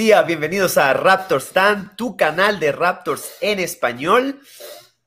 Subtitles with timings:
[0.00, 4.40] Día, bienvenidos a Raptors Stand, tu canal de Raptors en español.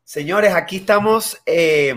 [0.04, 1.96] Señores, aquí estamos eh,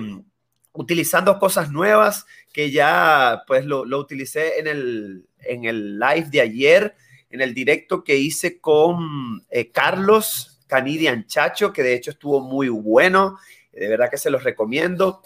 [0.72, 6.96] utilizando cosas nuevas que ya pues lo, utilicé en el, en el live de ayer,
[7.28, 12.70] en el directo que hice con eh, Carlos Canidian Chacho, que de hecho estuvo muy
[12.70, 13.38] bueno.
[13.72, 15.20] De verdad que se los recomiendo.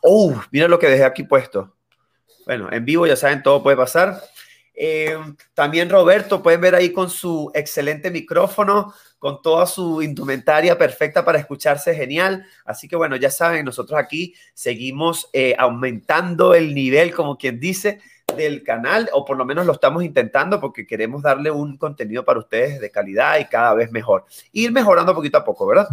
[0.00, 1.74] Oh, mira lo que dejé aquí puesto.
[2.46, 4.22] Bueno, en vivo ya saben, todo puede pasar.
[4.82, 5.14] Eh,
[5.52, 11.38] también Roberto, pueden ver ahí con su excelente micrófono, con toda su indumentaria perfecta para
[11.38, 12.46] escucharse genial.
[12.64, 18.00] Así que bueno, ya saben, nosotros aquí seguimos eh, aumentando el nivel, como quien dice,
[18.34, 22.38] del canal, o por lo menos lo estamos intentando porque queremos darle un contenido para
[22.38, 24.24] ustedes de calidad y cada vez mejor.
[24.50, 25.88] Ir mejorando poquito a poco, ¿verdad?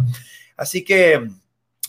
[0.56, 1.28] Así que,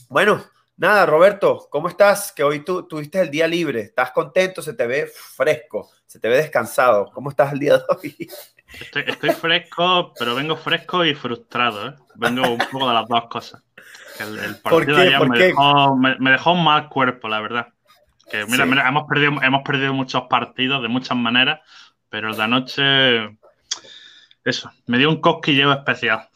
[0.10, 0.44] bueno,
[0.80, 2.32] Nada, Roberto, ¿cómo estás?
[2.32, 3.82] Que hoy tú tuviste el día libre.
[3.82, 4.62] ¿Estás contento?
[4.62, 7.12] Se te ve fresco, se te ve descansado.
[7.14, 8.30] ¿Cómo estás el día de hoy?
[8.80, 11.90] Estoy, fresco, pero vengo fresco y frustrado.
[11.90, 11.96] ¿eh?
[12.16, 13.62] Vengo un poco de las dos cosas.
[14.22, 17.68] El, partido de ayer me dejó, un mal cuerpo, la verdad.
[18.32, 21.60] Que mira, mira, hemos, perdido, hemos perdido muchos partidos de muchas maneras,
[22.08, 23.38] pero el de anoche,
[24.46, 26.30] eso, me dio un cosquilleo especial.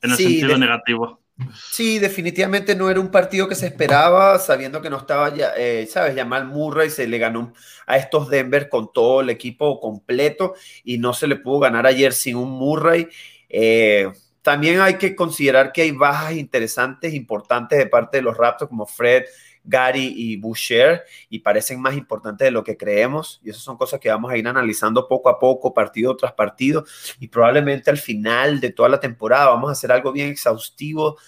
[0.00, 1.21] En el sentido negativo.
[1.70, 5.86] Sí, definitivamente no era un partido que se esperaba, sabiendo que no estaba, ya, eh,
[5.90, 7.52] sabes, Jamal Murray se le ganó
[7.86, 10.54] a estos Denver con todo el equipo completo
[10.84, 13.08] y no se le pudo ganar ayer sin un Murray.
[13.48, 14.10] Eh,
[14.42, 18.86] también hay que considerar que hay bajas interesantes, importantes de parte de los Raptors, como
[18.86, 19.24] Fred,
[19.64, 23.40] Gary y Boucher y parecen más importantes de lo que creemos.
[23.42, 26.84] Y esas son cosas que vamos a ir analizando poco a poco, partido tras partido.
[27.20, 31.18] Y probablemente al final de toda la temporada vamos a hacer algo bien exhaustivo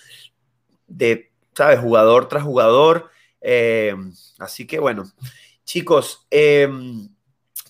[0.87, 1.79] de, ¿sabes?
[1.81, 3.11] Jugador tras jugador.
[3.41, 3.95] Eh,
[4.39, 5.05] así que bueno,
[5.65, 6.69] chicos, eh,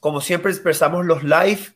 [0.00, 1.74] como siempre expresamos los live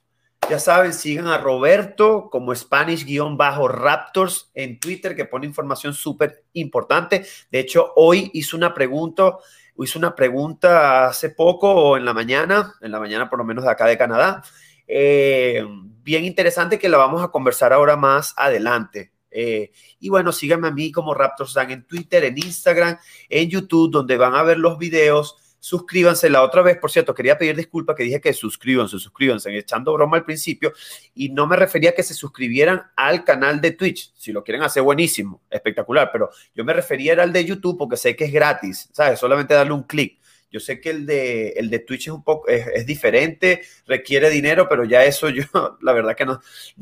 [0.49, 7.27] ya saben, sigan a Roberto como Spanish-Raptors en Twitter, que pone información súper importante.
[7.51, 9.37] De hecho, hoy hizo una pregunta,
[9.79, 13.65] hizo una pregunta hace poco o en la mañana, en la mañana por lo menos
[13.65, 14.43] de acá de Canadá.
[14.87, 15.65] Eh,
[16.03, 19.13] bien interesante que la vamos a conversar ahora más adelante.
[19.31, 19.71] Eh,
[20.01, 22.99] y bueno, síganme a mí como Raptors en Twitter, en Instagram,
[23.29, 26.31] en YouTube, donde van a ver los videos suscríbanse.
[26.31, 30.17] La otra vez, por cierto, quería pedir disculpas que dije que suscríbanse, suscríbanse, echando broma
[30.17, 30.73] al principio,
[31.15, 34.13] y no me refería a que se suscribieran al canal de Twitch.
[34.17, 38.17] Si lo quieren hacer, buenísimo, espectacular, pero yo me refería al de YouTube porque sé
[38.17, 39.19] que es gratis, ¿sabes?
[39.19, 40.19] Solamente darle un clic.
[40.51, 44.67] Yo sé que el de, el de Twitch es un poco, es, diferente, requiere dinero,
[44.67, 45.43] pero ya eso yo,
[45.83, 46.41] la verdad que no,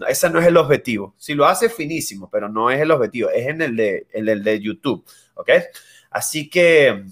[0.08, 1.14] ese no es el objetivo.
[1.18, 4.44] Si lo hace, finísimo, pero no es el objetivo, es en el de, en el
[4.44, 5.04] de YouTube,
[5.34, 5.50] ¿ok?
[6.10, 7.04] Así que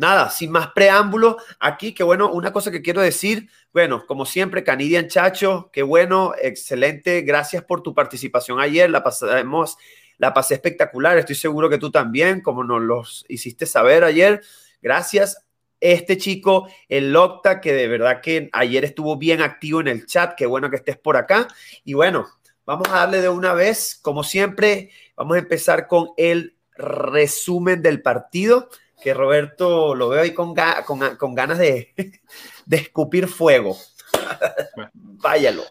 [0.00, 4.64] nada, sin más preámbulo, aquí, que bueno, una cosa que quiero decir, bueno, como siempre,
[4.64, 9.76] Canidian Chacho, qué bueno, excelente, gracias por tu participación ayer, la pasamos,
[10.18, 14.42] la pasé espectacular, estoy seguro que tú también, como nos los hiciste saber ayer,
[14.82, 15.44] gracias.
[15.82, 20.34] Este chico, el Locta, que de verdad que ayer estuvo bien activo en el chat,
[20.36, 21.48] qué bueno que estés por acá.
[21.84, 22.28] Y bueno,
[22.66, 28.02] vamos a darle de una vez, como siempre, vamos a empezar con el resumen del
[28.02, 28.68] partido
[29.02, 31.92] que Roberto lo veo ahí con, con, ganas de,
[32.66, 33.76] de, escupir fuego.
[34.94, 35.62] Váyalo.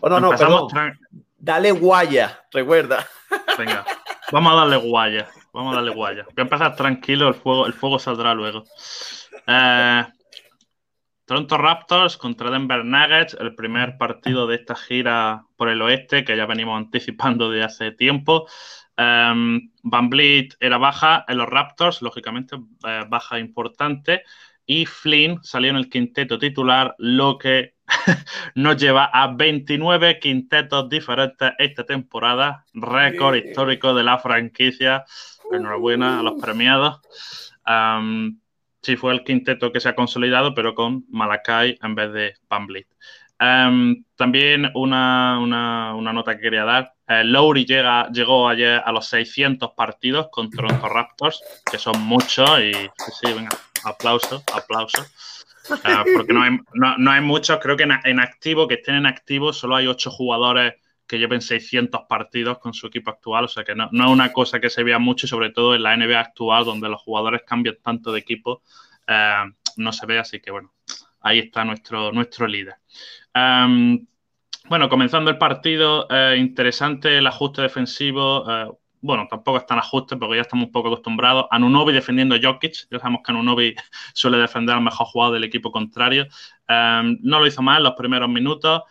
[0.00, 0.68] O no, no, perdón.
[1.38, 3.06] Dale guaya, recuerda.
[3.58, 3.84] Venga,
[4.30, 5.28] vamos a darle guaya.
[5.52, 6.24] Vamos a darle guaya.
[6.24, 8.64] Voy a empezar tranquilo, el fuego, el fuego saldrá luego.
[9.46, 10.04] Eh,
[11.24, 16.36] Toronto Raptors contra Denver Nuggets, el primer partido de esta gira por el oeste que
[16.36, 18.46] ya venimos anticipando de hace tiempo.
[18.98, 22.56] Um, Van Vliet era baja en los Raptors, lógicamente
[22.86, 24.22] eh, baja importante.
[24.64, 27.74] Y Flynn salió en el quinteto titular, lo que
[28.54, 32.64] nos lleva a 29 quintetos diferentes esta temporada.
[32.72, 35.04] Récord histórico de la franquicia.
[35.50, 37.00] Enhorabuena a los premiados.
[37.66, 38.38] Um,
[38.82, 42.66] sí, fue el quinteto que se ha consolidado, pero con Malakai en vez de Van
[42.66, 42.88] Vliet.
[43.42, 46.94] Um, también una, una, nota que quería dar.
[47.08, 52.48] Eh, Lowry llega, llegó ayer a los 600 partidos con Toronto Raptors, que son muchos
[52.60, 53.48] y sí, venga,
[53.84, 55.02] aplauso, aplauso.
[55.72, 59.52] Eh, porque no hay, no, hay, muchos, creo que en, activo, que estén en activo,
[59.52, 60.74] solo hay 8 jugadores
[61.08, 64.32] que lleven 600 partidos con su equipo actual, o sea que no, no, es una
[64.32, 67.76] cosa que se vea mucho, sobre todo en la NBA actual, donde los jugadores cambian
[67.82, 68.62] tanto de equipo,
[69.08, 69.44] eh,
[69.76, 70.72] no se ve, así que bueno,
[71.22, 72.76] ahí está nuestro, nuestro líder.
[73.34, 78.44] Bueno, comenzando el partido, eh, interesante el ajuste defensivo.
[78.48, 78.70] Eh,
[79.00, 81.46] bueno, tampoco es tan ajuste porque ya estamos un poco acostumbrados.
[81.50, 82.88] Anunobi defendiendo Jokic.
[82.90, 83.74] Ya sabemos que Anunobi
[84.14, 86.26] suele defender al mejor jugador del equipo contrario.
[86.68, 88.82] No lo hizo mal los primeros minutos.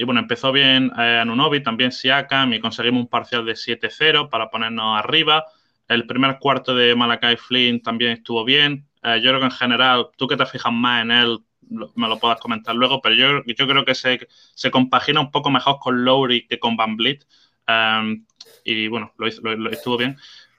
[0.00, 4.48] Y bueno, empezó bien eh, Anunobi, también Siakam y conseguimos un parcial de 7-0 para
[4.48, 5.44] ponernos arriba.
[5.88, 8.88] El primer cuarto de Malakai Flynn también estuvo bien.
[9.02, 11.40] Eh, yo creo que en general, tú que te fijas más en él,
[11.70, 15.50] me lo puedas comentar luego, pero yo, yo creo que se, se compagina un poco
[15.50, 17.24] mejor con Lowry que con Van Vliet.
[17.68, 18.24] Um,
[18.64, 20.16] y bueno, lo, estuvo bien.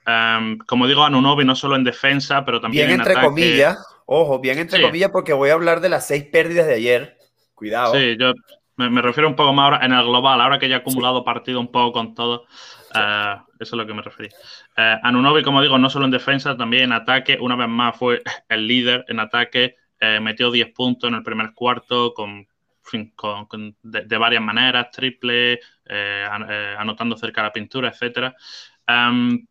[0.07, 4.57] Um, como digo, Anunobi no solo en defensa, pero también bien entre comillas, ojo, bien
[4.57, 7.17] entre comillas, porque voy a hablar de las seis pérdidas de ayer.
[7.53, 7.93] Cuidado.
[7.93, 8.33] Sí, yo
[8.75, 11.59] me, refiero un poco más ahora en el global, ahora que ya he acumulado partido
[11.59, 12.45] un poco con todo.
[12.95, 14.29] Uh, eso es lo que me referí.
[14.77, 17.37] Uh, Anunobi, como digo, no solo en defensa, también en ataque.
[17.39, 19.75] Una vez más fue el líder en ataque.
[20.01, 22.47] Uh, metió 10 puntos en el primer cuarto con,
[23.83, 25.59] de, varias maneras, triple,
[26.77, 28.33] anotando cerca de la pintura, etc.
[28.87, 29.45] Um,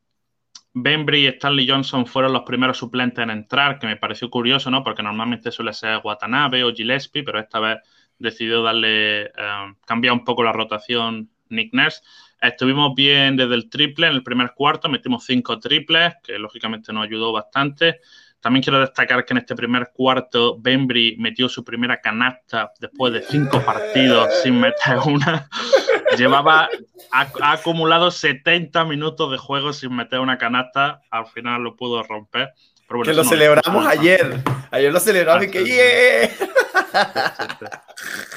[0.73, 4.85] Bembry y Stanley Johnson fueron los primeros suplentes en entrar, que me pareció curioso, ¿no?
[4.85, 7.79] Porque normalmente suele ser Watanabe o Gillespie, pero esta vez
[8.19, 12.03] decidió darle, uh, cambiar un poco la rotación Nick Nurse.
[12.41, 17.05] Estuvimos bien desde el triple en el primer cuarto, metimos cinco triples, que lógicamente nos
[17.05, 18.00] ayudó bastante.
[18.41, 23.23] También quiero destacar que en este primer cuarto Bembry metió su primera canasta después de
[23.23, 25.49] cinco partidos sin meter una.
[26.17, 26.69] Llevaba,
[27.13, 32.03] ha, ha, acumulado 70 minutos de juego sin meter una canasta, al final lo pudo
[32.03, 32.53] romper.
[32.89, 34.43] Bueno, que lo celebramos ayer.
[34.73, 36.31] Ayer lo celebramos y que ¡yeah!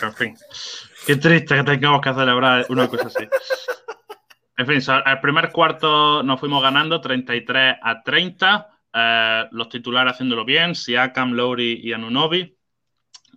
[0.04, 0.38] En fin,
[1.08, 3.28] qué triste que tengamos que celebrar una cosa así.
[4.56, 8.70] En fin, al primer cuarto nos fuimos ganando 33 a 30.
[8.94, 12.58] Eh, los titulares haciéndolo bien, Siakam, Lowry y Anunobi.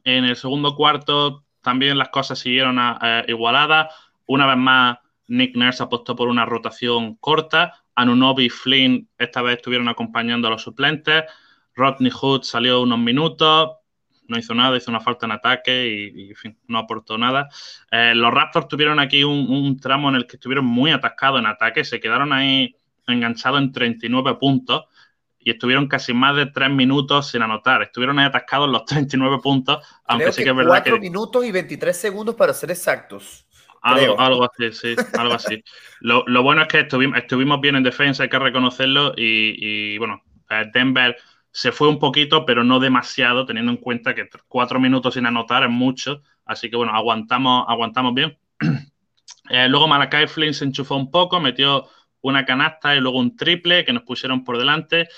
[0.04, 3.94] En el segundo cuarto también las cosas siguieron eh, igualadas.
[4.26, 4.98] Una vez más,
[5.28, 7.84] Nick Nurse apostó por una rotación corta.
[7.94, 11.24] Anunobi y Flynn esta vez estuvieron acompañando a los suplentes.
[11.74, 13.70] Rodney Hood salió unos minutos
[14.28, 17.48] no hizo nada, hizo una falta en ataque y, en fin, no aportó nada.
[17.90, 21.84] Eh, los Raptors tuvieron aquí un, tramo en el que estuvieron muy atascados en ataque,
[21.84, 22.76] se quedaron ahí
[23.06, 24.84] enganchados en 39 puntos
[25.46, 27.80] y estuvieron casi más de 3 minutos sin anotar.
[27.80, 31.44] Estuvieron ahí atascados los 39 puntos, aunque Creo sí que, que es verdad 4 minutos
[31.44, 33.46] y 23 segundos para ser exactos.
[33.80, 35.62] Algo, algo, así, sí, algo así.
[36.00, 39.98] Lo, lo, bueno es que estuvimos, estuvimos bien en defensa, hay que reconocerlo, y, y
[39.98, 40.20] bueno,
[40.50, 41.16] eh, Denver
[41.52, 45.62] se fue un poquito, pero no demasiado, teniendo en cuenta que cuatro minutos sin anotar
[45.62, 46.22] es mucho.
[46.44, 48.36] Así que bueno, aguantamos, aguantamos bien.
[49.50, 51.86] eh, luego Malakai Flynn se enchufó un poco, metió
[52.20, 55.08] una canasta y luego un triple que nos pusieron por delante.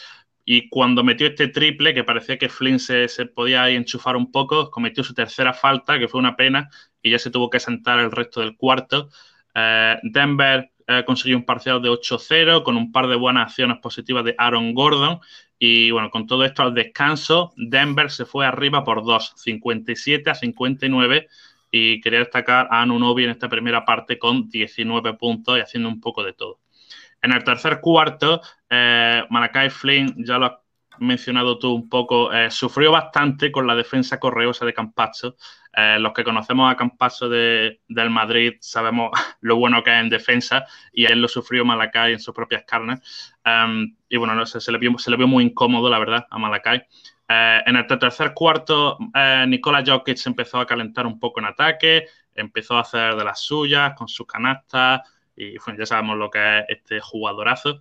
[0.51, 4.71] Y cuando metió este triple, que parecía que Flynn se, se podía enchufar un poco,
[4.71, 6.71] cometió su tercera falta, que fue una pena,
[7.03, 9.11] y ya se tuvo que sentar el resto del cuarto.
[9.55, 14.25] Eh, Denver eh, consiguió un parcial de 8-0 con un par de buenas acciones positivas
[14.25, 15.21] de Aaron Gordon
[15.59, 20.35] y bueno, con todo esto al descanso, Denver se fue arriba por 2, 57 a
[20.35, 21.29] 59.
[21.71, 26.01] Y quería destacar a Anunobi en esta primera parte con 19 puntos y haciendo un
[26.01, 26.59] poco de todo.
[27.23, 30.53] En el tercer cuarto, eh, Malakai Flynn, ya lo has
[30.99, 35.37] mencionado tú un poco, eh, sufrió bastante con la defensa correosa de Campazzo.
[35.73, 40.09] Eh, los que conocemos a Campazzo de, del Madrid sabemos lo bueno que es en
[40.09, 43.01] defensa y él lo sufrió Malakai en sus propias carnes.
[43.45, 46.27] Um, y bueno, no sé, se, le vio, se le vio muy incómodo, la verdad,
[46.31, 46.85] a Malakai.
[47.29, 52.07] Eh, en el tercer cuarto, eh, Nikola Jokic empezó a calentar un poco en ataque,
[52.35, 55.03] empezó a hacer de las suyas con sus canastas
[55.39, 57.81] y bueno, ya sabemos lo que es este jugadorazo.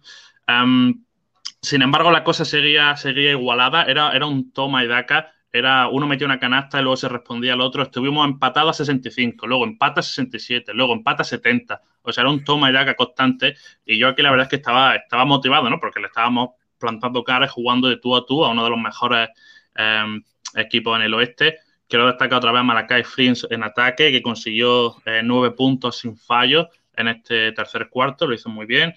[1.62, 6.08] Sin embargo, la cosa seguía, seguía igualada, era, era un toma y daca era uno
[6.08, 7.84] metió una canasta y luego se respondía al otro.
[7.84, 11.82] Estuvimos empatados a 65, luego empata a 67, luego empata a 70.
[12.02, 13.56] O sea, era un toma y daca constante.
[13.86, 15.80] Y yo aquí la verdad es que estaba, estaba motivado, ¿no?
[15.80, 19.30] Porque le estábamos plantando caras jugando de tú a tú a uno de los mejores
[19.76, 20.22] eh,
[20.56, 21.60] equipos en el oeste.
[21.88, 26.18] Quiero destacar otra vez a Malakai Frins en ataque, que consiguió eh, nueve puntos sin
[26.18, 28.94] fallo en este tercer cuarto, lo hizo muy bien.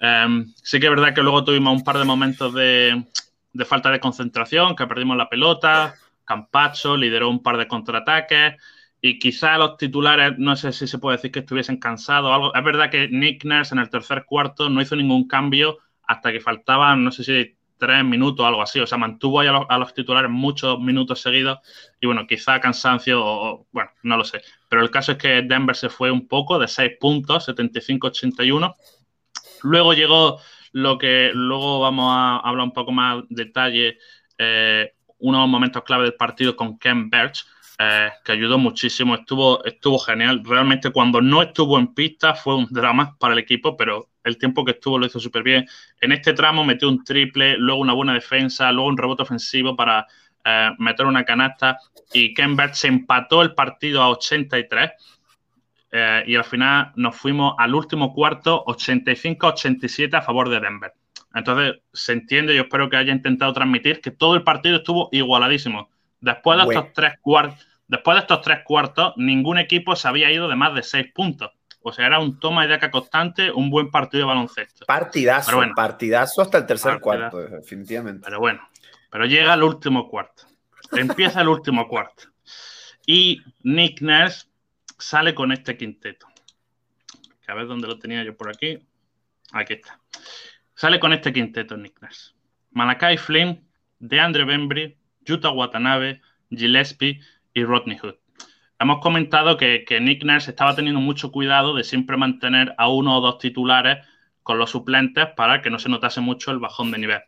[0.00, 3.04] Um, sí que es verdad que luego tuvimos un par de momentos de,
[3.52, 5.94] de falta de concentración, que perdimos la pelota.
[6.24, 8.56] Campacho lideró un par de contraataques
[9.00, 12.54] y quizá los titulares, no sé si se puede decir que estuviesen cansados o algo.
[12.54, 16.40] Es verdad que Nick Nurse en el tercer cuarto no hizo ningún cambio hasta que
[16.40, 18.80] faltaban, no sé si tres minutos algo así.
[18.80, 21.58] O sea, mantuvo ahí a los, a los titulares muchos minutos seguidos
[22.00, 24.42] y bueno, quizá cansancio o, bueno, no lo sé.
[24.68, 28.74] Pero el caso es que Denver se fue un poco de seis puntos, 75-81.
[29.62, 30.40] Luego llegó
[30.72, 33.98] lo que luego vamos a hablar un poco más detalle,
[34.38, 37.46] eh, unos momentos clave del partido con Ken Birch,
[37.78, 40.42] eh, que ayudó muchísimo, estuvo, estuvo genial.
[40.44, 44.64] Realmente cuando no estuvo en pista fue un drama para el equipo, pero el tiempo
[44.64, 45.66] que estuvo lo hizo súper bien.
[46.00, 50.06] En este tramo metió un triple, luego una buena defensa, luego un rebote ofensivo para
[50.44, 51.78] eh, meter una canasta
[52.12, 54.90] y Birch se empató el partido a 83
[55.92, 60.92] eh, y al final nos fuimos al último cuarto 85-87 a favor de Denver.
[61.34, 65.90] Entonces, se entiende, yo espero que haya intentado transmitir que todo el partido estuvo igualadísimo.
[66.20, 67.14] Después de, estos tres
[67.88, 71.50] después de estos tres cuartos, ningún equipo se había ido de más de seis puntos.
[71.88, 74.84] O sea, era un toma y daca constante, un buen partido de baloncesto.
[74.86, 78.22] Partidazo, partidazo hasta el tercer cuarto, definitivamente.
[78.24, 78.68] Pero bueno,
[79.08, 80.42] pero llega el último cuarto.
[80.90, 82.24] Empieza el último cuarto.
[83.06, 84.48] Y Nick Nurse
[84.98, 86.26] sale con este quinteto.
[87.46, 88.84] a ver dónde lo tenía yo por aquí.
[89.52, 90.00] Aquí está.
[90.74, 92.32] Sale con este quinteto Nick Nurse.
[92.72, 93.64] Malakai Flynn,
[94.00, 97.20] DeAndre Bembry, Yuta Watanabe, Gillespie
[97.54, 98.16] y Rodney Hood.
[98.78, 103.20] Hemos comentado que, Nick Nurse estaba teniendo mucho cuidado de siempre mantener a uno o
[103.20, 104.06] dos titulares
[104.42, 107.20] con los suplentes para que no se notase mucho el bajón de nivel.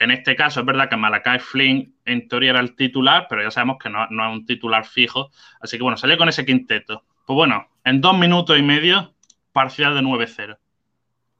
[0.00, 3.50] En este caso, es verdad que Malakai Flynn en teoría era el titular, pero ya
[3.50, 5.30] sabemos que no, es un titular fijo.
[5.60, 7.04] Así que bueno, salió con ese quinteto.
[7.26, 9.14] Pues bueno, en dos minutos y medio,
[9.52, 10.58] parcial de 9-0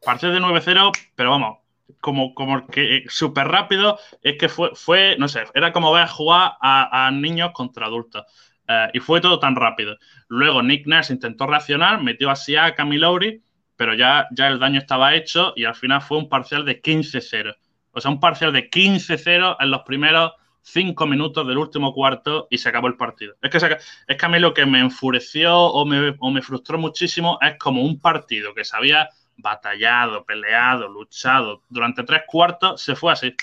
[0.04, 1.58] parcial de 9-0, pero vamos,
[2.00, 6.52] como, como que súper rápido, es que fue, fue, no sé, era como ver jugar
[6.60, 8.24] a, niños contra adultos.
[8.68, 9.96] Eh, y fue todo tan rápido.
[10.28, 13.40] Luego Nick Nurse intentó reaccionar, metió así a Camille
[13.76, 17.56] pero ya, ya el daño estaba hecho y al final fue un parcial de 15-0.
[17.92, 20.32] O sea, un parcial de 15-0 en los primeros
[20.62, 23.36] cinco minutos del último cuarto y se acabó el partido.
[23.40, 26.76] Es que, es que a mí lo que me enfureció o me, o me frustró
[26.76, 33.12] muchísimo es como un partido que sabía batallado, peleado, luchado durante tres cuartos, se fue
[33.12, 33.34] así.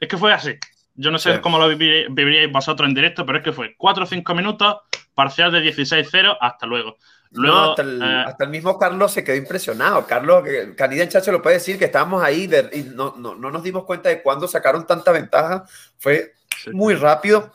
[0.00, 0.54] Es que fue así.
[1.00, 4.06] Yo no sé cómo lo viviríais vosotros en directo, pero es que fue cuatro o
[4.06, 4.78] cinco minutos,
[5.14, 6.96] parcial de 16-0, hasta luego.
[7.30, 10.04] Luego, eh, hasta, el, mismo Carlos se quedó impresionado.
[10.08, 10.42] Carlos,
[10.76, 14.08] Canida Chacho lo puede decir que estábamos ahí y no, no, no, nos dimos cuenta
[14.08, 15.64] de cuándo sacaron tanta ventaja.
[15.98, 16.32] Fue
[16.72, 17.52] muy rápido.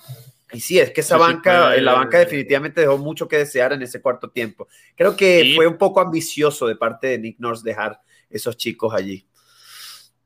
[0.53, 4.01] Y sí, es que esa banca, la banca definitivamente dejó mucho que desear en ese
[4.01, 4.69] cuarto tiempo.
[4.95, 9.27] Creo que fue un poco ambicioso de parte de Nick Nurse dejar esos chicos allí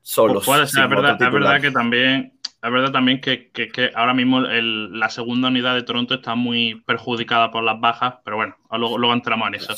[0.08, 0.46] solos.
[0.46, 3.50] Pues es verdad, que también, es verdad también que,
[3.94, 8.56] ahora mismo la segunda unidad de Toronto está muy perjudicada por las bajas, pero bueno,
[8.70, 9.74] luego, entramos en eso.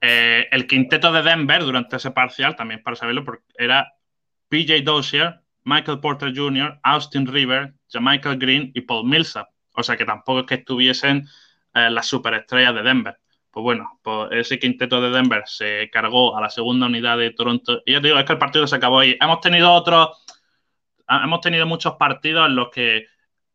[0.00, 3.24] Eh, el quinteto de Denver durante ese parcial, también para saberlo,
[3.56, 3.92] era
[4.48, 9.48] PJ Dozier, Michael Porter Jr., Austin River, Michael Green y Paul Millsap.
[9.74, 11.26] O sea que tampoco es que estuviesen
[11.74, 13.18] eh, las superestrellas de Denver.
[13.50, 17.82] Pues bueno, pues ese quinteto de Denver se cargó a la segunda unidad de Toronto.
[17.86, 19.16] Y ya te digo, es que el partido se acabó ahí.
[19.20, 20.10] Hemos tenido otros,
[21.08, 23.06] hemos tenido muchos partidos en los que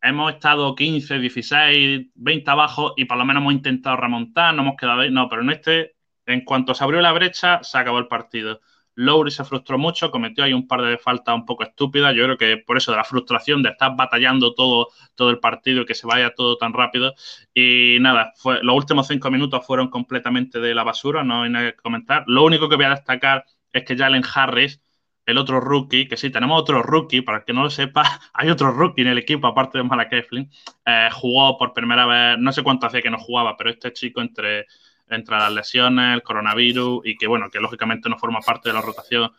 [0.01, 4.75] hemos estado 15, 16, 20 abajo y por lo menos hemos intentado remontar, no hemos
[4.75, 5.11] quedado ahí.
[5.11, 5.95] No, pero en este,
[6.25, 8.59] en cuanto se abrió la brecha, se acabó el partido.
[8.95, 12.13] Lowry se frustró mucho, cometió ahí un par de faltas un poco estúpidas.
[12.15, 15.81] Yo creo que por eso de la frustración de estar batallando todo, todo el partido
[15.81, 17.13] y que se vaya todo tan rápido.
[17.53, 21.71] Y nada, fue, los últimos cinco minutos fueron completamente de la basura, no hay nada
[21.71, 22.23] que comentar.
[22.27, 24.81] Lo único que voy a destacar es que Jalen Harris,
[25.25, 28.03] el otro rookie, que sí, tenemos otro rookie, para el que no lo sepa,
[28.33, 30.49] hay otro rookie en el equipo, aparte de Malakai Flynn,
[30.85, 34.21] eh, jugó por primera vez, no sé cuánto hacía que no jugaba, pero este chico
[34.21, 34.65] entre
[35.09, 38.81] entre las lesiones, el coronavirus y que, bueno, que lógicamente no forma parte de la
[38.81, 39.31] rotación.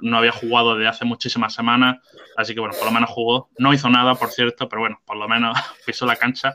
[0.00, 1.98] No había jugado desde hace muchísimas semanas,
[2.36, 3.50] así que, bueno, por lo menos jugó.
[3.58, 5.56] No hizo nada, por cierto, pero bueno, por lo menos
[5.86, 6.54] pisó la cancha.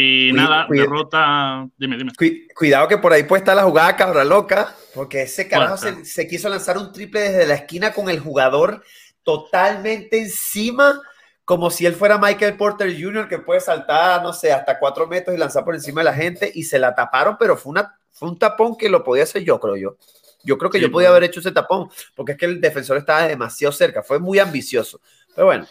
[0.00, 1.68] Y nada, derrota.
[1.76, 2.12] Dime, dime.
[2.54, 6.26] Cuidado que por ahí puede estar la jugada cabra loca, porque ese carajo se, se,
[6.26, 8.82] quiso lanzar un triple desde la esquina con el jugador
[9.22, 11.00] totalmente encima,
[11.44, 15.36] como si él fuera Michael Porter Jr., que puede saltar, no sé, hasta cuatro metros
[15.36, 18.28] y lanzar por encima de la gente, y se la taparon, pero fue una fue
[18.28, 19.96] un tapón que lo podía hacer yo, creo yo.
[20.42, 23.26] Yo creo que yo podía haber hecho ese tapón, porque es que el defensor estaba
[23.26, 25.00] demasiado cerca, fue muy ambicioso.
[25.34, 25.66] Pero bueno,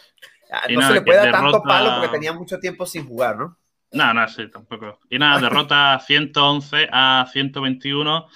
[0.70, 3.56] no se le puede dar tanto palo porque tenía mucho tiempo sin jugar, ¿no?
[3.92, 4.98] No, no, sí, tampoco.
[5.08, 8.26] Y nada, derrota 111 a 121.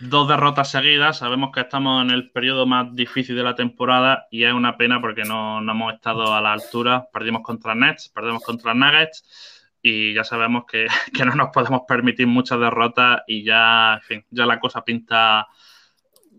[0.00, 1.18] Dos derrotas seguidas.
[1.18, 5.00] Sabemos que estamos en el periodo más difícil de la temporada y es una pena
[5.00, 7.08] porque no, no hemos estado a la altura.
[7.12, 10.86] Perdimos contra Nets, perdemos contra Nuggets y ya sabemos que,
[11.24, 15.46] no nos podemos permitir muchas derrotas y ya, en fin, ya la cosa pinta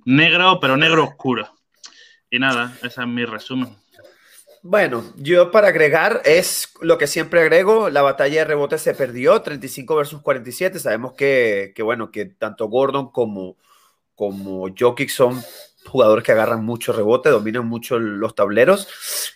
[0.06, 1.48] negro, pero negro oscuro.
[2.30, 3.76] Y nada, ese es mi resumen.
[4.64, 9.42] Bueno, yo para agregar es lo que siempre agrego, la batalla de rebote se perdió,
[9.42, 13.58] 35 versus 47, sabemos que, bueno, que tanto Gordon como,
[14.14, 15.42] como Jokic son
[15.88, 18.88] jugadores que agarran mucho rebote, dominan mucho los tableros.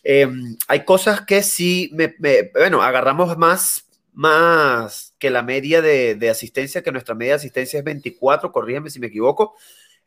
[0.03, 2.13] Em, hay cosas que sí, me,
[2.53, 7.83] bueno, agarramos más más que la media de, asistencia, que nuestra media de asistencia es
[7.83, 9.55] 24, corrígeme si me equivoco.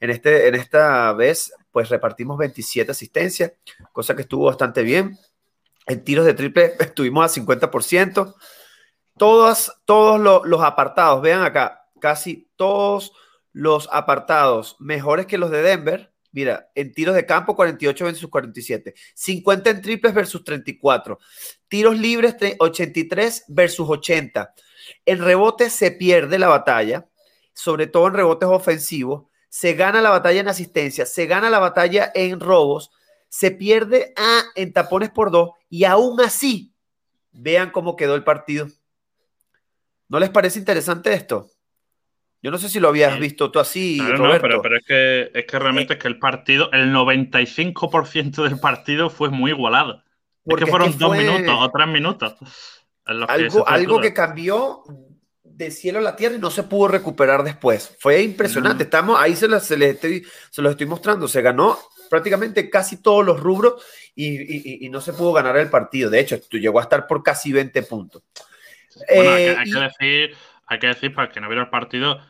[0.00, 3.52] En, este, en esta vez, pues repartimos 27 asistencias,
[3.92, 5.18] cosa que estuvo bastante bien.
[5.86, 8.34] En tiros de triple estuvimos a 50%.
[9.16, 13.12] Todos, todos los, apartados, vean acá, casi todos
[13.52, 16.12] los apartados mejores que los de Denver.
[16.30, 21.18] Mira, en tiros de campo 48 versus 47, 50 en triples versus 34,
[21.66, 24.54] tiros libres 83 versus 80.
[25.06, 27.08] En rebotes se pierde la batalla,
[27.54, 32.10] sobre todo en rebotes ofensivos, se gana la batalla en asistencia, se gana la batalla
[32.14, 32.90] en robos,
[33.28, 36.74] se pierde a, en tapones por dos y aún así,
[37.32, 38.68] vean cómo quedó el partido.
[40.08, 41.50] ¿No les parece interesante esto?
[42.40, 44.48] Yo no sé si lo habías visto tú así, Roberto.
[44.48, 49.10] No, pero, es, que, es que realmente es que el partido, el 95% del partido
[49.10, 50.04] fue muy igualado.
[50.44, 52.36] Porque es que fueron dos minutos o tres minutos.
[53.04, 54.84] algo que, algo que cambió
[55.58, 57.96] de cielo a la tierra y no se pudo recuperar después.
[57.98, 58.84] Fue impresionante.
[58.84, 61.26] Estamos, ahí se, se, les estoy, se los estoy mostrando.
[61.26, 61.76] Se ganó
[62.08, 63.84] prácticamente casi todos los rubros
[64.14, 66.10] y, y, no se pudo ganar el partido.
[66.10, 68.22] De hecho, llegó a estar por casi 20 puntos.
[69.12, 70.36] Bueno, hay, que, eh, decir,
[70.66, 72.20] hay que decir, para que no viera el partido,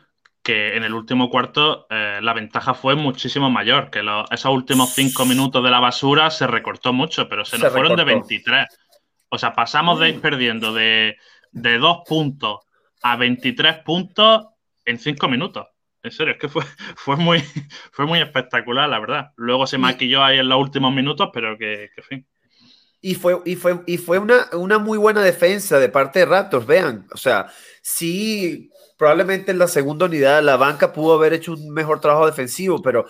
[0.41, 5.25] que en el último cuarto eh, la ventaja fue muchísimo mayor, que esos últimos cinco
[5.25, 8.65] minutos de la basura se recortó mucho, pero se nos fueron de 23.
[9.29, 10.21] O sea, pasamos de ir mm.
[10.21, 11.15] perdiendo de,
[11.51, 12.61] de dos puntos
[13.01, 14.47] a 23 puntos
[14.85, 15.67] en cinco minutos.
[16.01, 16.63] En serio, es que fue,
[16.95, 17.43] fue, muy,
[17.91, 19.31] fue muy espectacular, la verdad.
[19.35, 22.27] Luego se maquilló ahí en los últimos minutos, pero que, que fin.
[23.01, 26.65] Y fue, y fue, y fue una, una, muy buena defensa de parte de Raptors,
[26.65, 27.07] vean.
[27.13, 27.49] O sea,
[27.81, 32.81] sí, probablemente en la segunda unidad la banca pudo haber hecho un mejor trabajo defensivo,
[32.81, 33.05] pero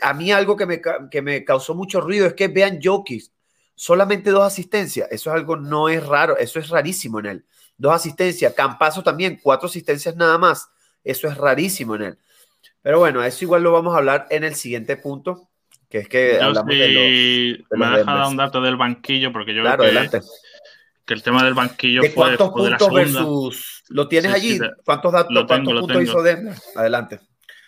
[0.00, 3.30] a mí algo que me, que me causó mucho ruido es que vean Jokic,
[3.74, 5.08] solamente dos asistencias.
[5.10, 7.46] Eso es algo, no es raro, eso es rarísimo en él.
[7.80, 10.68] Dos asistencias, Campazo también, cuatro asistencias nada más.
[11.02, 12.18] Eso es rarísimo en él.
[12.82, 15.50] Pero bueno, eso igual lo vamos a hablar en el siguiente punto
[15.90, 19.62] que es que hablamos de los, me ha dejado un dato del banquillo, porque yo
[19.62, 20.20] claro, creo que,
[21.04, 23.82] que, el tema del banquillo ¿De fue, cuántos puntos versus.
[23.88, 24.60] ¿Lo tienes allí?
[24.84, 26.54] ¿Cuántos datos tengo, cuántos puntos hizo Denver?
[26.76, 27.18] Adelante.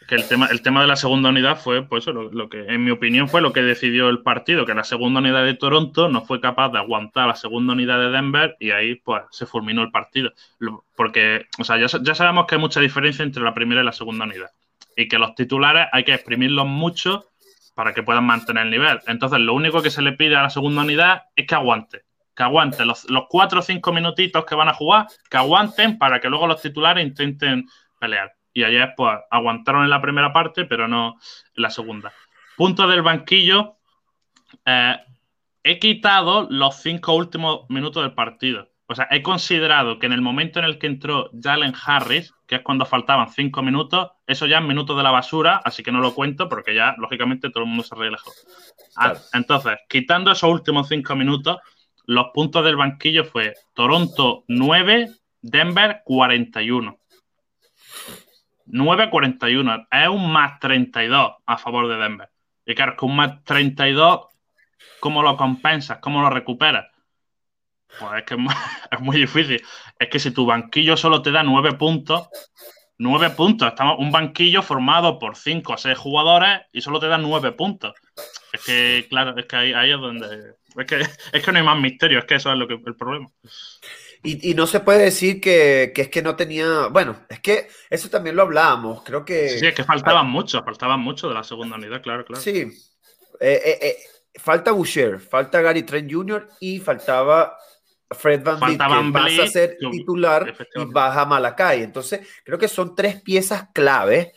[0.09, 2.85] Que el tema, el tema de la segunda unidad fue, pues lo, lo, que, en
[2.85, 6.23] mi opinión, fue lo que decidió el partido, que la segunda unidad de Toronto no
[6.25, 9.91] fue capaz de aguantar la segunda unidad de Denver y ahí, pues, se fulminó el
[9.91, 10.33] partido.
[10.97, 13.93] Porque, o sea, ya, ya sabemos que hay mucha diferencia entre la primera y la
[13.93, 14.51] segunda unidad.
[14.97, 17.27] Y que los titulares hay que exprimirlos mucho
[17.75, 19.01] para que puedan mantener el nivel.
[19.07, 22.03] Entonces, lo único que se le pide a la segunda unidad es que aguante.
[22.35, 26.21] Que aguante los, los cuatro o cinco minutitos que van a jugar, que aguanten para
[26.21, 27.67] que luego los titulares intenten
[27.99, 28.33] pelear.
[28.53, 31.17] Y ayer, pues, aguantaron en la primera parte, pero no
[31.57, 32.13] en la segunda.
[32.57, 33.77] Punto del banquillo.
[34.67, 34.97] Eh,
[35.63, 38.69] he quitado los cinco últimos minutos del partido.
[38.87, 42.57] O sea, he considerado que en el momento en el que entró Jalen Harris, que
[42.57, 46.01] es cuando faltaban cinco minutos, eso ya es minutos de la basura, así que no
[46.01, 48.31] lo cuento porque ya, lógicamente, todo el mundo se relajó.
[48.97, 51.57] Ah, entonces, quitando esos últimos cinco minutos,
[52.05, 55.09] los puntos del banquillo fue Toronto 9,
[55.41, 56.99] Denver 41.
[58.67, 59.87] 9-41.
[59.91, 62.31] Es un más 32 a favor de Denver.
[62.65, 64.27] Y claro, con un más 32,
[65.01, 65.99] ¿cómo lo compensas?
[65.99, 66.87] ¿Cómo lo recuperas?
[67.99, 68.37] Pues es que
[68.91, 69.63] es muy difícil.
[69.99, 72.29] Es que si tu banquillo solo te da nueve puntos,
[72.99, 77.19] nueve puntos, estamos un banquillo formado por cinco o seis jugadores y solo te da
[77.19, 77.95] nueve puntos.
[78.53, 80.55] Es que, claro, es que ahí, es donde.
[80.77, 81.01] Es que,
[81.33, 83.29] es que no hay más misterio, es que eso es lo que el problema.
[84.25, 86.87] Y, no se puede decir que, es que no tenía.
[86.89, 89.03] Bueno, es que eso también lo hablábamos.
[89.03, 89.49] Creo que.
[89.49, 92.41] Sí, es que faltaban mucho, faltaban mucho de la segunda unidad, claro, claro.
[92.41, 92.71] Sí.
[93.41, 93.97] Eh, eh, eh,
[94.37, 96.49] falta Boucher, falta Gary Trent Jr.
[96.61, 97.59] y faltaba
[98.13, 101.83] Fred Van Vliet, que pasa a ser titular y baja Malakai.
[101.83, 104.35] Entonces, creo que son tres piezas clave.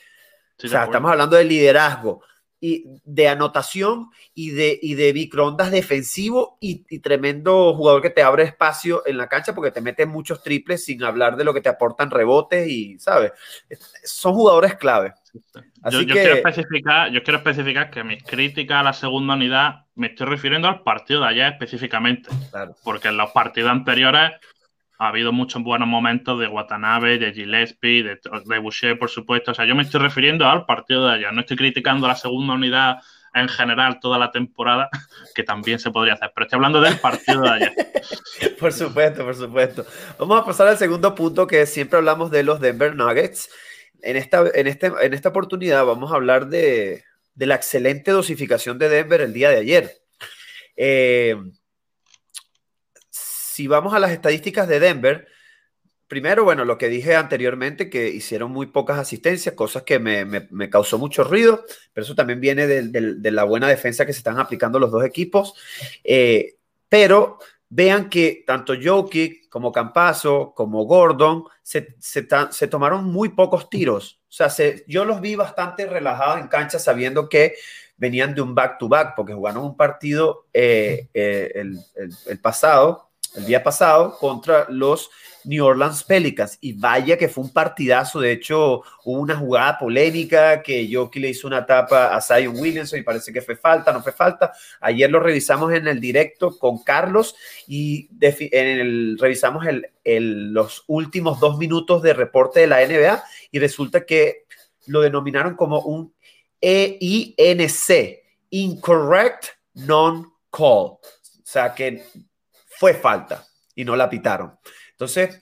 [0.64, 2.24] o sea, estamos hablando de liderazgo
[2.66, 8.42] y de anotación y de, y de microondas defensivo y, tremendo jugador que te abre
[8.42, 11.70] espacio en la cancha porque te mete muchos triples sin hablar de lo que te
[11.70, 13.34] aportan rebotes y, ¿sabes?
[14.04, 15.14] Son jugadores clave.
[15.92, 20.26] yo, quiero especificar, yo quiero especificar que mis críticas a la segunda unidad me estoy
[20.26, 22.30] refiriendo al partido de ayer específicamente.
[22.84, 24.32] Porque en los partidos anteriores
[24.98, 29.52] ha habido muchos buenos momentos de Watanabe, de Gillespie, de, de Boucher, por supuesto.
[29.52, 31.34] O sea, yo me estoy refiriendo al partido de ayer.
[31.34, 33.00] No estoy criticando la segunda unidad
[33.36, 34.90] en general toda la temporada,
[35.36, 37.74] que también se podría hacer, pero estoy hablando del partido de ayer.
[38.60, 39.86] por supuesto, por supuesto.
[40.18, 43.50] Vamos a pasar al segundo punto que siempre hablamos de los Denver Nuggets.
[44.02, 47.04] En esta, en este, en esta oportunidad vamos a hablar de,
[47.34, 49.92] de la excelente dosificación de Denver el día de ayer.
[50.78, 51.36] Eh,
[53.56, 55.28] si vamos a las estadísticas de Denver,
[56.10, 60.98] primero, bueno, lo que dije anteriormente, que hicieron muy pocas asistencias, cosas que me, causó
[60.98, 61.64] mucho ruido,
[61.94, 65.54] pero eso también viene de, la buena defensa que se están aplicando los dos equipos.
[66.04, 66.58] Eh,
[66.90, 67.40] pero
[67.70, 74.20] vean que tanto Jokic como Campaso, como Gordon, se, se, tomaron muy pocos tiros.
[74.28, 74.50] O sea,
[74.86, 77.56] yo los vi bastante relajados en cancha sabiendo que
[77.96, 81.80] venían de un back-to-back, porque jugaron un partido eh, eh, el,
[82.28, 83.05] el, pasado,
[83.36, 85.10] el día pasado, contra los
[85.46, 86.58] New Orleans Pelicans.
[86.62, 88.20] Y vaya que fue un partidazo.
[88.20, 93.00] De hecho, hubo una jugada polémica que Jokic le hizo una tapa a Zion Williamson
[93.00, 94.52] y parece que fue falta, no fue falta.
[94.82, 97.36] Ayer lo revisamos en el directo con Carlos
[97.68, 99.66] y en el, revisamos
[100.04, 104.46] el, los últimos dos minutos de reporte de la NBA y resulta que
[104.88, 106.14] lo denominaron como un
[106.62, 110.62] EINC, Incorrect Non-Call.
[110.62, 111.00] O
[111.44, 112.04] sea que
[112.78, 114.58] fue falta y no la pitaron.
[114.92, 115.42] Entonces,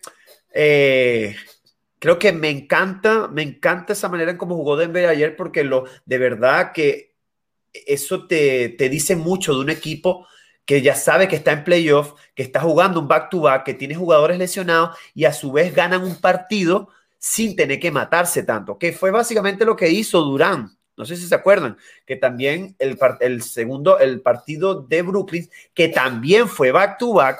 [0.53, 1.35] eh,
[1.99, 5.85] creo que me encanta, me encanta esa manera en cómo jugó Denver ayer porque lo,
[6.05, 7.15] de verdad que
[7.73, 10.27] eso te, te dice mucho de un equipo
[10.65, 14.37] que ya sabe que está en playoff, que está jugando un back-to-back, que tiene jugadores
[14.37, 19.11] lesionados y a su vez ganan un partido sin tener que matarse tanto, que fue
[19.11, 20.77] básicamente lo que hizo Durán.
[20.95, 25.87] No sé si se acuerdan, que también el, el segundo, el partido de Brooklyn, que
[25.87, 27.39] también fue back-to-back,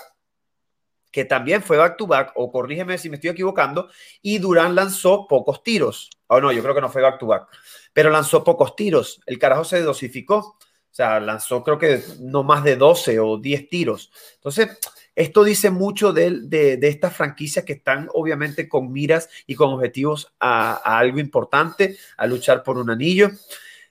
[1.11, 3.89] que también fue back-to-back, o corrígeme si me estoy equivocando,
[4.23, 6.09] y Durán lanzó pocos tiros.
[6.25, 7.47] O oh, no, yo creo que no fue back-to-back,
[7.93, 9.21] pero lanzó pocos tiros.
[9.27, 10.57] El carajo se dosificó.
[10.93, 14.11] O sea, lanzó creo que no más de 12 o 10 tiros.
[14.35, 14.77] Entonces,
[15.15, 20.33] esto dice mucho de, de, estas franquicias que están obviamente con miras y con objetivos
[20.39, 23.29] a, algo importante, a luchar por un anillo.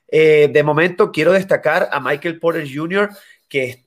[0.08, 3.10] Eh, de momento, quiero destacar a Michael Porter Jr.,
[3.48, 3.84] que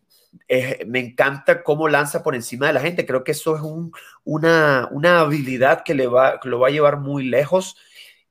[0.85, 3.05] me encanta cómo lanza por encima de la gente.
[3.05, 3.61] Creo que eso es
[4.23, 7.75] una, una, habilidad que, le va, lo va a llevar muy lejos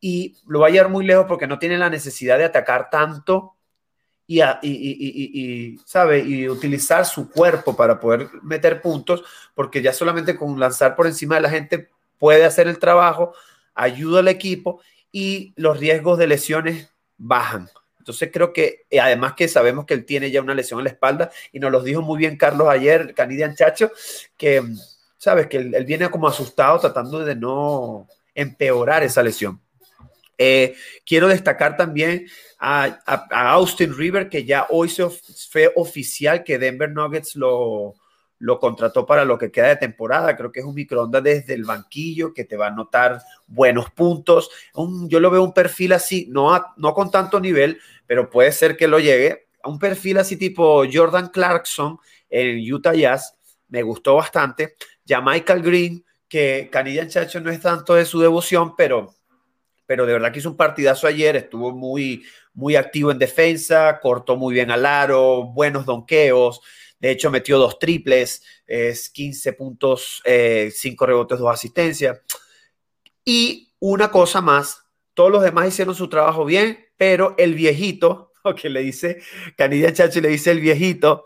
[0.01, 3.55] y lo va a llevar muy lejos porque no tiene la necesidad de atacar tanto
[4.27, 6.21] y, ¿sabe?
[6.21, 9.23] y utilizar su cuerpo para poder meter puntos,
[9.55, 13.35] porque ya solamente con lanzar por encima de la gente puede hacer el trabajo,
[13.75, 14.81] ayuda al equipo
[15.13, 17.69] y los riesgos de lesiones bajan.
[17.99, 20.91] Entonces creo que, eh, además que sabemos que él tiene ya una lesión en la
[20.91, 23.91] espalda, y nos lo dijo muy bien Carlos ayer, Canidian Chacho,
[24.37, 24.63] que,
[25.17, 29.59] sabes, que él, viene como asustado tratando de no empeorar esa lesión.
[30.39, 30.75] Eh,
[31.07, 32.27] quiero destacar también
[32.59, 32.99] a,
[33.53, 35.09] Austin River, que ya hoy se
[35.51, 37.95] fue oficial que Denver Nuggets lo,
[38.39, 40.37] lo contrató para lo que queda de temporada.
[40.37, 44.51] Creo que es un microondas desde el banquillo que te va a anotar buenos puntos.
[45.09, 48.89] yo lo veo un perfil así, no, no con tanto nivel, pero puede ser que
[48.89, 49.47] lo llegue.
[49.65, 53.37] Un perfil así tipo Jordan Clarkson en Utah Jazz,
[53.69, 54.75] me gustó bastante.
[55.05, 59.15] Ya Michael Green, que Canadian Chacho no es tanto de su devoción, pero,
[59.95, 64.37] pero de verdad que hizo un partidazo ayer, estuvo muy, muy activo en defensa, cortó
[64.37, 66.63] muy bien al aro, buenos donqueos.
[66.99, 72.23] De hecho, metió dos triples, es 15 puntos, 5 eh, rebotes, 2 asistencias.
[73.25, 78.71] Y una cosa más, todos los demás hicieron su trabajo bien, pero el viejito, que
[78.71, 79.21] le dice,
[79.57, 81.25] Canidia Chachi le dice el viejito,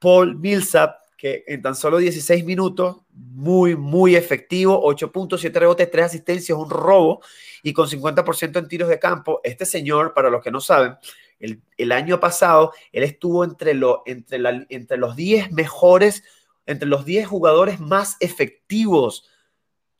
[0.00, 3.02] Paul Millsap, que en tan solo 16 minutos,
[3.34, 7.20] muy, muy efectivo, 8 puntos, 7 rebotes, 3 asistencias, un robo
[7.62, 9.40] y con 50% en tiros de campo.
[9.42, 10.96] Este señor, para los que no saben,
[11.40, 16.22] el, el año pasado él estuvo entre, lo, entre, la, entre los 10 mejores,
[16.64, 19.28] entre los 10 jugadores más efectivos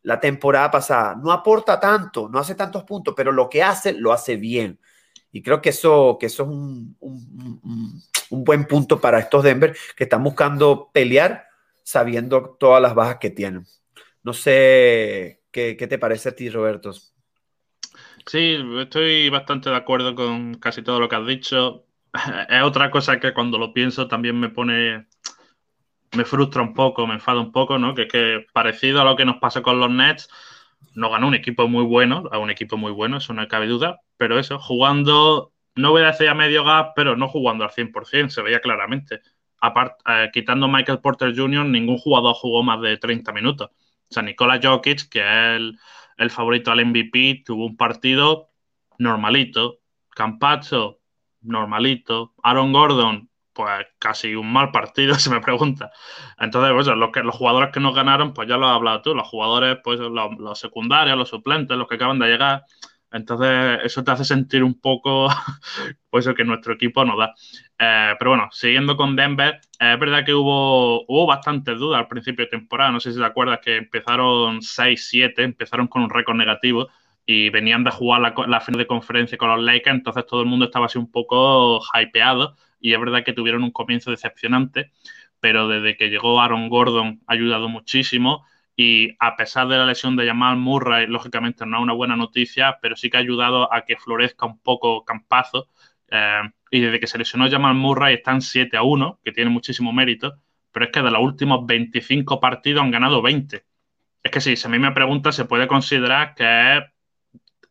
[0.02, 1.16] la temporada pasada.
[1.20, 4.78] No aporta tanto, no hace tantos puntos, pero lo que hace, lo hace bien.
[5.32, 10.04] Y creo que eso, que eso es un, un, buen punto para estos Denver que
[10.04, 11.43] están buscando pelear
[11.84, 13.64] sabiendo todas las bajas que tienen.
[14.24, 16.92] No sé qué, te parece a ti, Roberto.
[18.26, 21.86] Sí, estoy bastante de acuerdo con casi todo lo que has dicho.
[22.48, 25.06] Es otra cosa que cuando lo pienso también me pone,
[26.16, 27.94] me frustra un poco, me enfada un poco, ¿no?
[27.94, 30.28] Que es que parecido a lo que nos pasa con los Nets,
[30.94, 34.00] no ganó un equipo muy bueno, a un equipo muy bueno, eso no cabe duda,
[34.16, 38.30] pero eso, jugando, no voy a decir a medio gas, pero no jugando al 100%,
[38.30, 39.20] se veía claramente.
[39.64, 43.70] Aparte, eh, quitando Michael Porter Jr., ningún jugador jugó más de 30 minutos.
[43.70, 45.62] O sea, Nikola Jokic, que es
[46.18, 48.50] el, favorito al MVP, tuvo un partido
[48.98, 49.78] normalito.
[50.10, 51.00] Campacho,
[51.40, 52.34] normalito.
[52.42, 55.90] Aaron Gordon, pues casi un mal partido, se me pregunta.
[56.38, 59.78] Entonces, pues, los jugadores que nos ganaron, pues ya lo has hablado tú, los jugadores,
[59.82, 62.64] pues los, secundarios, los suplentes, los que acaban de llegar.
[63.14, 65.28] Entonces, eso te hace sentir un poco,
[66.10, 67.32] pues, que nuestro equipo no da.
[67.78, 72.44] Eh, pero bueno, siguiendo con Denver, es verdad que hubo, hubo bastantes dudas al principio
[72.44, 72.90] de temporada.
[72.90, 76.88] No sé si te acuerdas que empezaron 6-7, empezaron con un récord negativo
[77.24, 80.46] y venían de jugar la, la final de conferencia con los Lakers, entonces todo el
[80.46, 84.90] mundo estaba así un poco hypeado y es verdad que tuvieron un comienzo decepcionante,
[85.40, 88.44] pero desde que llegó Aaron Gordon ha ayudado muchísimo
[88.76, 92.78] y a pesar de la lesión de Jamal Murray, lógicamente no es una buena noticia,
[92.82, 95.68] pero sí que ha ayudado a que florezca un poco Campazo.
[96.08, 99.92] Eh, y desde que se lesionó Jamal Murray están 7 a 1, que tiene muchísimo
[99.92, 100.34] mérito,
[100.72, 103.64] pero es que de los últimos 25 partidos han ganado 20.
[104.22, 106.84] Es que sí, si a mí me pregunta, se puede considerar que es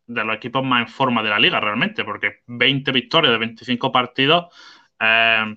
[0.07, 3.91] de los equipos más en forma de la liga realmente, porque 20 victorias de 25
[3.91, 4.53] partidos
[4.99, 5.55] eh,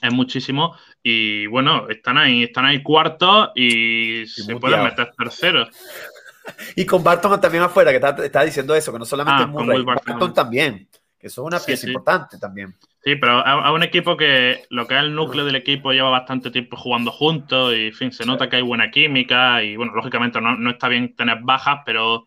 [0.00, 5.68] es muchísimo y bueno, están ahí, están ahí cuartos y, se pueden meter terceros.
[6.76, 10.34] y con Barton también afuera, que está, diciendo eso, que no solamente ah, Murray, Barton
[10.34, 12.74] también, que eso es una pieza importante también.
[13.02, 16.50] Sí, pero a, un equipo que lo que es el núcleo del equipo lleva bastante
[16.50, 20.40] tiempo jugando juntos y, en fin, se nota que hay buena química y, bueno, lógicamente
[20.40, 22.26] no, no, está bien tener bajas, pero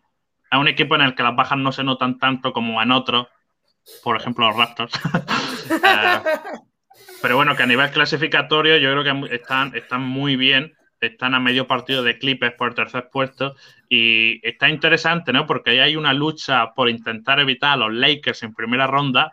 [0.50, 3.26] es un equipo en el que las bajas no se notan tanto como en otros,
[4.02, 4.92] por ejemplo los Raptors.
[5.70, 6.22] Eh,
[7.22, 10.74] pero bueno, que a nivel clasificatorio yo creo que están, están muy bien.
[11.00, 13.54] Están a medio partido de Clippers por tercer puesto.
[13.88, 15.46] Y está interesante, ¿no?
[15.46, 19.32] Porque ahí hay una lucha por intentar evitar a los Lakers en primera ronda,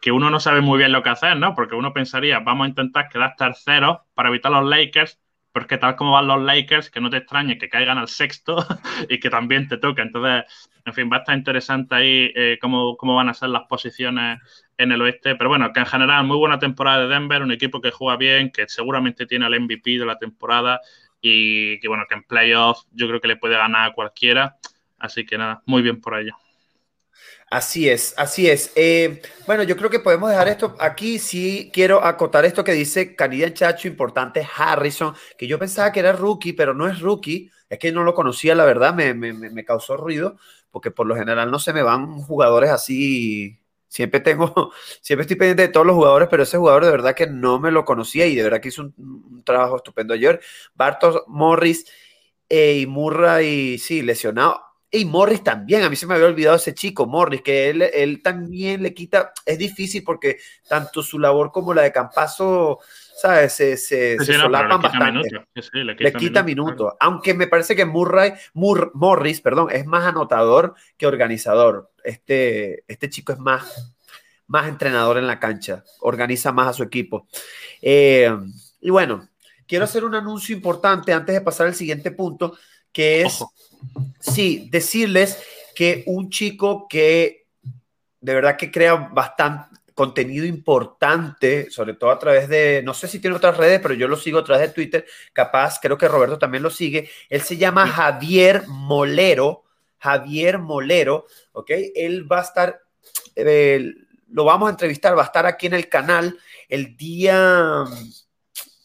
[0.00, 1.54] que uno no sabe muy bien lo que hacer, ¿no?
[1.54, 5.18] Porque uno pensaría, vamos a intentar quedar terceros para evitar a los Lakers,
[5.52, 8.56] porque tal como van los Lakers, que no te extrañe que caigan al sexto
[9.08, 10.02] y que también te toque.
[10.02, 10.44] Entonces,
[10.84, 14.38] en fin, va a estar interesante ahí eh, cómo, cómo, van a ser las posiciones
[14.80, 15.36] en el oeste.
[15.36, 18.50] Pero bueno, que en general, muy buena temporada de Denver, un equipo que juega bien,
[18.50, 20.80] que seguramente tiene el MVP de la temporada
[21.20, 24.56] y que bueno, que en playoffs yo creo que le puede ganar a cualquiera.
[24.98, 26.34] Así que nada, muy bien por ello.
[27.50, 28.72] Así es, así es.
[28.76, 31.18] Eh, bueno, yo creo que podemos dejar esto aquí.
[31.18, 36.12] Sí, quiero acotar esto que dice Canadian Chacho, importante Harrison, que yo pensaba que era
[36.12, 37.50] rookie, pero no es rookie.
[37.68, 40.36] Es que no lo conocía, la verdad, me, me, me causó ruido,
[40.70, 43.59] porque por lo general no se me van jugadores así.
[43.90, 44.72] Siempre tengo,
[45.02, 47.70] siempre estoy pendiente de todos los jugadores, pero ese jugador de verdad que no me
[47.70, 50.40] lo conocía y de verdad que hizo un, trabajo estupendo ayer.
[50.74, 51.84] Bartos Morris
[52.48, 56.74] eh, y Murray, sí, lesionado y Morris también, a mí se me había olvidado ese
[56.74, 61.72] chico, Morris, que él, él también le quita, es difícil porque tanto su labor como
[61.72, 62.80] la de Campazo,
[63.20, 63.52] ¿sabes?
[63.52, 65.28] Se, se, solapan bastante.
[65.72, 66.94] le quita, minutos.
[67.00, 71.90] Aunque me parece que Murray, Morris, perdón, es más anotador que organizador.
[72.02, 73.94] Este, este chico es más,
[74.46, 77.26] más entrenador en la cancha, organiza más a su equipo.
[77.82, 78.34] Eh,
[78.80, 79.28] y bueno,
[79.66, 82.56] quiero hacer un anuncio importante antes de pasar al siguiente punto,
[82.92, 83.44] que es...
[84.18, 85.42] Sí, decirles
[85.74, 87.46] que un chico que
[88.20, 93.20] de verdad que crea bastante contenido importante, sobre todo a través de, no sé si
[93.20, 96.38] tiene otras redes, pero yo lo sigo a través de Twitter, capaz, creo que Roberto
[96.38, 97.10] también lo sigue.
[97.28, 99.64] Él se llama Javier Molero,
[99.98, 101.70] Javier Molero, ¿ok?
[101.94, 102.80] Él va a estar,
[103.36, 103.92] eh,
[104.30, 107.84] lo vamos a entrevistar, va a estar aquí en el canal el día,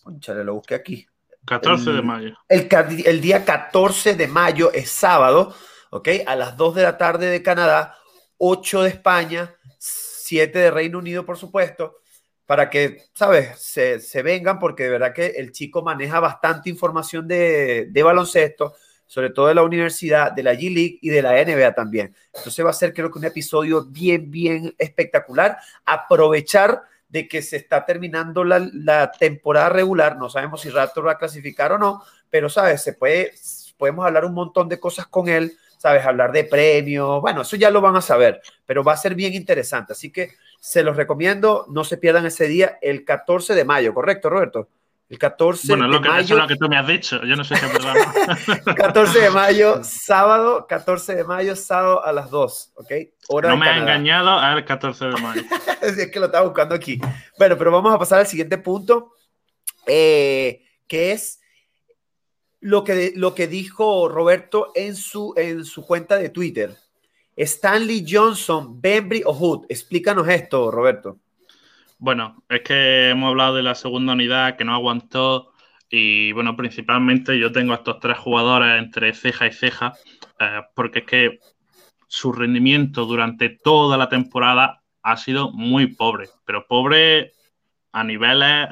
[0.04, 1.08] conchale, lo busqué aquí,
[1.46, 2.36] 14 de mayo.
[2.50, 5.56] El, día 14 de mayo es sábado,
[5.92, 6.10] ¿ok?
[6.28, 7.96] A las 2 de la tarde de Canadá,
[8.38, 9.55] 8 de España,
[10.26, 12.00] 7 de Reino Unido, por supuesto,
[12.46, 13.60] para que, ¿sabes?
[13.60, 18.74] Se, vengan, porque de verdad que el chico maneja bastante información de, de baloncesto,
[19.06, 22.16] sobre todo de la universidad, de la G League y de la NBA también.
[22.34, 25.58] Entonces va a ser creo que un episodio bien, bien espectacular.
[25.86, 30.18] Aprovechar de que se está terminando la, temporada regular.
[30.18, 32.84] No sabemos si Raptor va a clasificar o no, pero, ¿sabes?
[32.84, 33.34] Se puede,
[33.78, 36.04] podemos hablar un montón de cosas con él, ¿sabes?
[36.04, 37.22] Hablar de premios.
[37.22, 39.94] Bueno, eso ya lo van a saber, pero va a ser bien interesante.
[39.94, 41.68] Así que se los recomiendo.
[41.70, 44.68] No se pierdan ese día, el 14 de mayo, ¿correcto, Roberto?
[45.08, 46.24] El 14 bueno, lo que, mayo.
[46.24, 47.22] Eso es lo que tú me has dicho.
[47.24, 52.32] Yo no sé qué es 14 de mayo, sábado, 14 de mayo, sábado a las
[52.32, 52.92] 2, ¿ok?
[53.44, 55.44] no me ha engañado al 14 de mayo.
[55.84, 57.00] es que lo estaba buscando aquí.
[57.38, 59.14] Bueno, pero vamos a pasar al siguiente punto,
[59.86, 61.42] eh, que es
[62.66, 66.76] lo que, lo que dijo Roberto en su, en su cuenta de Twitter.
[67.36, 69.66] Stanley Johnson, Bembry o Hood.
[69.70, 71.20] Explícanos esto, Roberto.
[72.00, 75.52] Bueno, es que hemos hablado de la segunda unidad que no aguantó
[75.92, 79.94] y bueno, principalmente yo tengo a estos tres jugadores entre ceja y ceja
[80.40, 81.40] eh, porque es que
[82.08, 87.34] su rendimiento durante toda la temporada ha sido muy pobre, pero pobre
[87.92, 88.70] a niveles,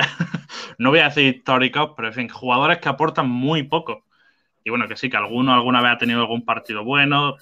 [0.83, 4.05] no voy a decir históricos, pero en fin, jugadores que aportan muy poco.
[4.63, 7.37] Y bueno, que sí, que alguno alguna vez ha tenido algún partido bueno,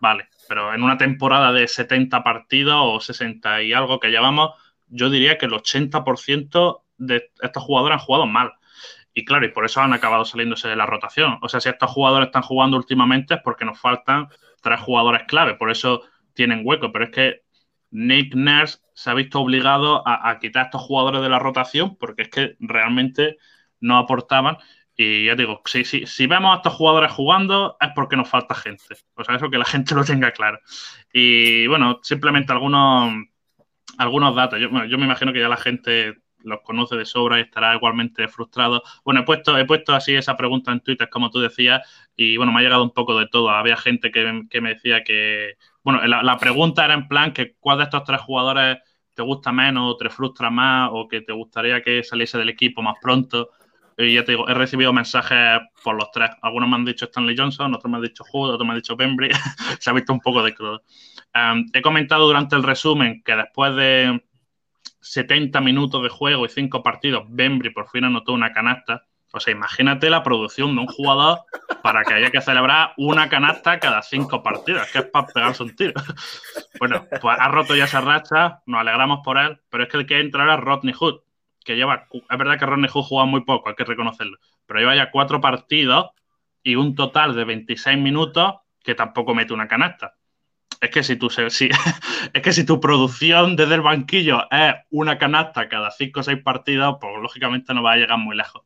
[0.00, 4.50] vale, pero en una temporada de 70 partidos o 60 y algo que llevamos,
[4.88, 8.52] yo diría que el 80% de estos jugadores han jugado mal.
[9.14, 11.38] Y claro, y por eso han acabado saliéndose de la rotación.
[11.42, 14.28] O sea, si estos jugadores están jugando últimamente es porque nos faltan
[14.62, 16.02] tres jugadores clave, por eso
[16.34, 16.92] tienen hueco.
[16.92, 17.42] Pero es que
[17.90, 22.22] Nick Nurse se ha visto obligado a, quitar a estos jugadores de la rotación porque
[22.22, 23.36] es que realmente
[23.80, 24.56] no aportaban.
[24.96, 28.54] Y ya digo, si, si, si vemos a estos jugadores jugando es porque nos falta
[28.54, 28.96] gente.
[29.14, 30.58] O sea, eso que la gente lo tenga claro.
[31.12, 33.12] Y bueno, simplemente algunos,
[33.98, 34.58] algunos datos.
[34.60, 38.28] Yo, yo me imagino que ya la gente los conoce de sobra y estará igualmente
[38.28, 38.82] frustrado.
[39.04, 41.82] Bueno, he puesto, he puesto así esa pregunta en Twitter, como tú decías,
[42.16, 43.50] y bueno, me ha llegado un poco de todo.
[43.50, 47.78] Había gente que, que me decía que, bueno, la, pregunta era en plan que cuál
[47.78, 48.78] de estos tres jugadores
[49.14, 52.82] te gusta menos o te frustra más o que te gustaría que saliese del equipo
[52.82, 53.50] más pronto.
[53.96, 56.30] Y ya te digo, he recibido mensajes por los tres.
[56.42, 58.96] Algunos me han dicho Stanley Johnson, otros me han dicho Hood, otros me han dicho
[58.96, 59.30] Bembry.
[59.78, 60.82] Se ha visto un poco de crudo.
[61.32, 64.24] Um, he comentado durante el resumen que después de
[65.02, 69.04] 70 minutos de juego y 5 partidos, Bembry por fin anotó una canasta.
[69.36, 71.40] O sea, imagínate la producción de un jugador
[71.82, 75.76] para que haya que celebrar una canasta cada 5 partidos, que es para pegarse un
[75.76, 75.94] tiro.
[76.78, 80.06] Bueno, pues ha roto ya esa racha, nos alegramos por él, pero es que el
[80.06, 81.20] que entra ahora Rodney Hood,
[81.64, 84.96] que lleva, es verdad que Rodney Hood juega muy poco, hay que reconocerlo, pero lleva
[84.96, 86.10] ya 4 partidos
[86.62, 90.14] y un total de 26 minutos que tampoco mete una canasta
[90.80, 91.68] es que si tu, si,
[92.32, 96.42] es que si tu producción desde el banquillo es una canasta cada cinco o seis
[96.42, 98.62] partidos, pues lógicamente no va a llegar muy lejos.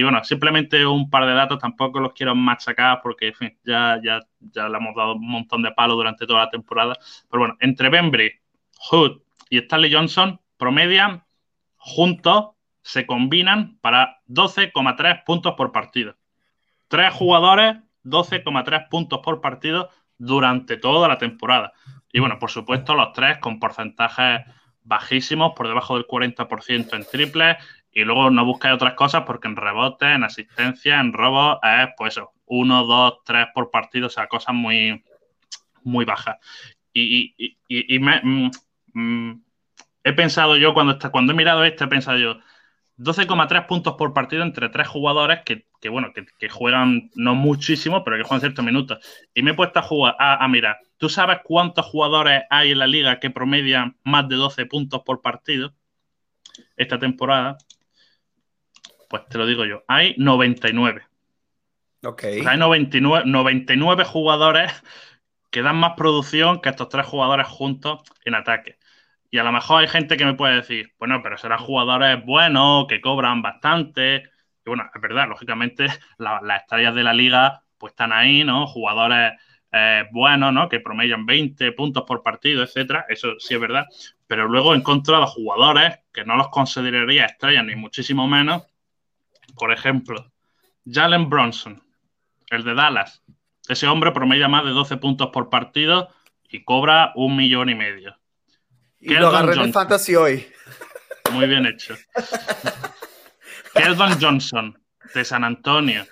[0.00, 4.66] Y bueno, simplemente un par de datos, tampoco los quiero machacar porque ya, ya, ya
[4.66, 6.96] le hemos dado un montón de palos durante toda la temporada.
[7.30, 8.32] Pero bueno, entre Bembry,
[8.78, 11.22] Hood y Stanley Johnson promedian
[11.76, 16.16] juntos, se combinan para 12,3 puntos por partido.
[16.88, 21.74] Tres jugadores, 12,3 puntos por partido durante toda la temporada.
[22.10, 24.46] Y bueno, por supuesto, los tres con porcentajes
[24.82, 27.58] bajísimos, por debajo del 40% en triples.
[27.92, 32.16] Y luego no buscáis otras cosas porque en rebote, en asistencia, en robos, es pues
[32.16, 35.02] eso, uno, dos, tres por partido, o sea, cosas muy,
[35.82, 36.36] muy bajas.
[36.92, 37.34] Y,
[38.00, 38.50] me, mm,
[38.94, 39.44] mm,
[40.04, 42.38] he pensado yo, cuando, cuando he mirado este, he pensado yo,
[42.98, 48.04] 12,3 puntos por partido entre tres jugadores que, que bueno, que, que, juegan no muchísimo,
[48.04, 48.98] pero que juegan ciertos minutos.
[49.32, 52.78] Y me he puesto a jugar, a, a, mirar, ¿tú sabes cuántos jugadores hay en
[52.78, 55.72] la liga que promedian más de 12 puntos por partido
[56.76, 57.56] esta temporada?
[59.10, 61.02] Pues te lo digo yo, hay 99.
[62.04, 62.20] Ok.
[62.20, 64.72] Sea, hay 99, 99 jugadores
[65.50, 68.78] que dan más producción que estos tres jugadores juntos en ataque.
[69.32, 72.86] Y a lo mejor hay gente que me puede decir, bueno, pero serán jugadores buenos,
[72.86, 74.22] que cobran bastante.
[74.64, 75.86] Y bueno, es verdad, lógicamente
[76.18, 78.68] la, las estrellas de la liga pues están ahí, ¿no?
[78.68, 79.32] Jugadores
[79.72, 80.68] eh, buenos, ¿no?
[80.68, 83.06] Que promedian 20 puntos por partido, etcétera.
[83.08, 83.86] Eso sí es verdad.
[84.28, 88.69] Pero luego he encontrado jugadores que no los consideraría estrellas, ni muchísimo menos.
[89.52, 90.32] Por ejemplo,
[90.86, 91.82] Jalen Bronson,
[92.50, 93.22] el de Dallas.
[93.68, 96.08] Ese hombre promedia más de 12 puntos por partido
[96.48, 98.16] y cobra un millón y medio.
[98.98, 100.46] Y lo agarré en el fantasy hoy.
[101.32, 101.94] Muy bien hecho.
[103.74, 104.78] Keldon Johnson,
[105.14, 106.04] de San Antonio.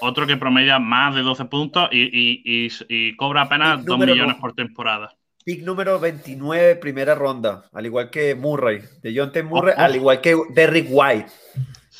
[0.00, 4.36] Otro que promedia más de 12 puntos y, y, y, y cobra apenas 2 millones
[4.36, 4.40] no.
[4.40, 5.16] por temporada.
[5.44, 7.64] Pick número 29, primera ronda.
[7.72, 8.82] Al igual que Murray.
[9.00, 9.42] De John T.
[9.42, 9.84] Murray, oh, oh.
[9.84, 11.30] al igual que Derrick White.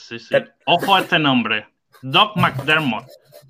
[0.09, 0.35] Sí, sí.
[0.65, 1.67] Ojo a este nombre.
[2.01, 3.07] Doc McDermott.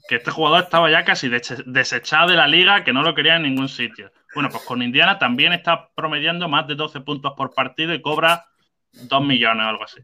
[0.09, 3.43] Que este jugador estaba ya casi desechado de la liga, que no lo quería en
[3.43, 4.11] ningún sitio.
[4.35, 8.47] Bueno, pues con Indiana también está promediando más de 12 puntos por partido y cobra
[8.93, 10.01] 2 millones o algo así.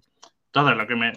[0.47, 1.13] Entonces, lo que me.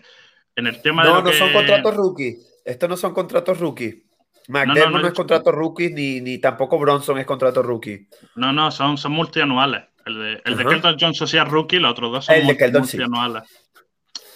[0.56, 1.16] En el tema no, de.
[1.16, 1.38] No, no que...
[1.38, 2.38] son contratos rookie.
[2.66, 4.04] Estos no son contratos rookie.
[4.48, 8.08] McDermott no, no, no, es contrato rookie, ni, ni tampoco Bronson es contrato rookie.
[8.36, 9.84] No, no, son, son multianuales.
[10.06, 10.58] El de, el uh -huh.
[10.58, 13.44] de Keldon Johnson sí es rookie, los otros dos son el multi, Keldon, multianuales.
[13.46, 13.56] Sí.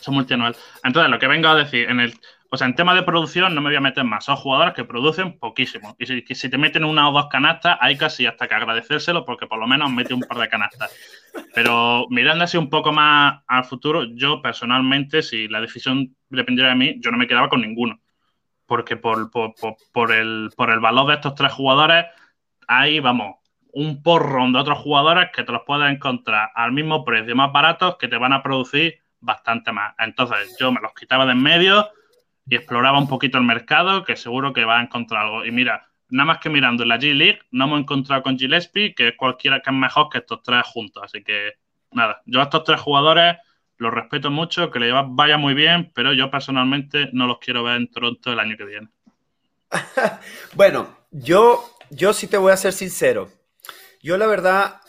[0.01, 0.59] Son multianuales.
[0.83, 2.13] Entonces, lo que vengo a decir, en el,
[2.49, 4.25] o sea, en tema de producción no me voy a meter más.
[4.25, 5.95] Son jugadores que producen poquísimo.
[5.97, 9.57] Y si, te meten una o dos canastas, hay casi hasta que agradecérselo porque por
[9.57, 10.91] lo menos mete un par de canastas.
[11.55, 16.75] Pero mirando así un poco más al futuro, yo personalmente, si la decisión dependiera de
[16.75, 18.01] mí, yo no me quedaba con ninguno.
[18.65, 22.07] Porque por, por, por, por el, por el valor de estos tres jugadores,
[22.67, 23.35] hay, vamos,
[23.71, 27.95] un porrón de otros jugadores que te los puedes encontrar al mismo precio, más baratos,
[27.97, 29.95] que te van a producir bastante más.
[29.99, 31.89] Entonces, yo me los quitaba de en medio
[32.45, 35.45] y exploraba un poquito el mercado, que seguro que va a encontrar algo.
[35.45, 39.09] Y mira, nada más que mirando en la G-League, no hemos encontrado con Gillespie, que
[39.09, 41.03] es cualquiera que es mejor que estos tres juntos.
[41.03, 41.53] Así que,
[41.91, 43.37] nada, yo a estos tres jugadores
[43.77, 47.77] los respeto mucho, que le vaya muy bien, pero yo personalmente no los quiero ver
[47.77, 48.89] en Toronto el año que viene.
[50.53, 53.29] bueno, yo, yo sí te voy a ser sincero.
[54.03, 54.81] Yo la verdad,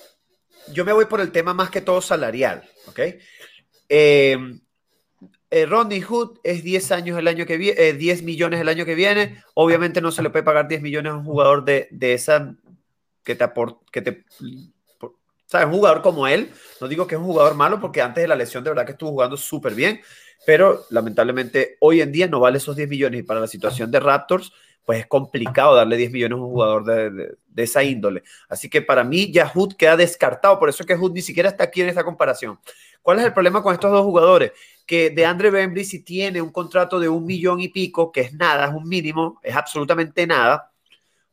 [0.73, 3.01] yo me voy por el tema más que todo salarial, ¿ok?
[3.95, 4.39] Eh,
[5.51, 8.87] eh, Rodney Hood es 10 años el año que viene, eh, 10 millones el año
[8.87, 9.43] que viene.
[9.53, 12.57] Obviamente no se le puede pagar 10 millones a un jugador de, de esa
[13.23, 14.25] que te, aport, que te
[15.47, 18.29] sea, un jugador como él, no digo que es un jugador malo porque antes de
[18.29, 20.01] la lesión de verdad que estuvo jugando súper bien,
[20.47, 24.01] pero lamentablemente hoy en día no vale esos 10 millones y para la situación de
[24.01, 24.53] Raptors,
[24.85, 28.25] pues es complicado darle 10 millones a un jugador de, esa índole.
[28.49, 31.49] Así que para mí ya Hood queda descartado, por eso es que Hood ni siquiera
[31.49, 32.59] está aquí en esta comparación.
[33.03, 34.53] ¿Cuál es el problema con estos dos jugadores?
[34.87, 38.33] Que de Andre Bembry si tiene un contrato de un millón y pico, que es
[38.33, 40.73] nada, es un mínimo, es absolutamente nada,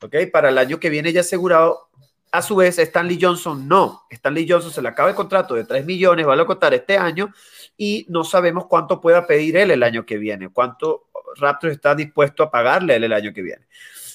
[0.01, 0.15] ¿ok?
[0.31, 1.89] Para el año que viene ya asegurado,
[2.31, 4.03] a su vez, Stanley Johnson no.
[4.09, 7.33] Stanley Johnson se le acaba el contrato de 3 millones, va a costar este año
[7.75, 12.43] y no sabemos cuánto pueda pedir él el año que viene, cuánto Raptors está dispuesto
[12.43, 13.67] a pagarle él el año que viene.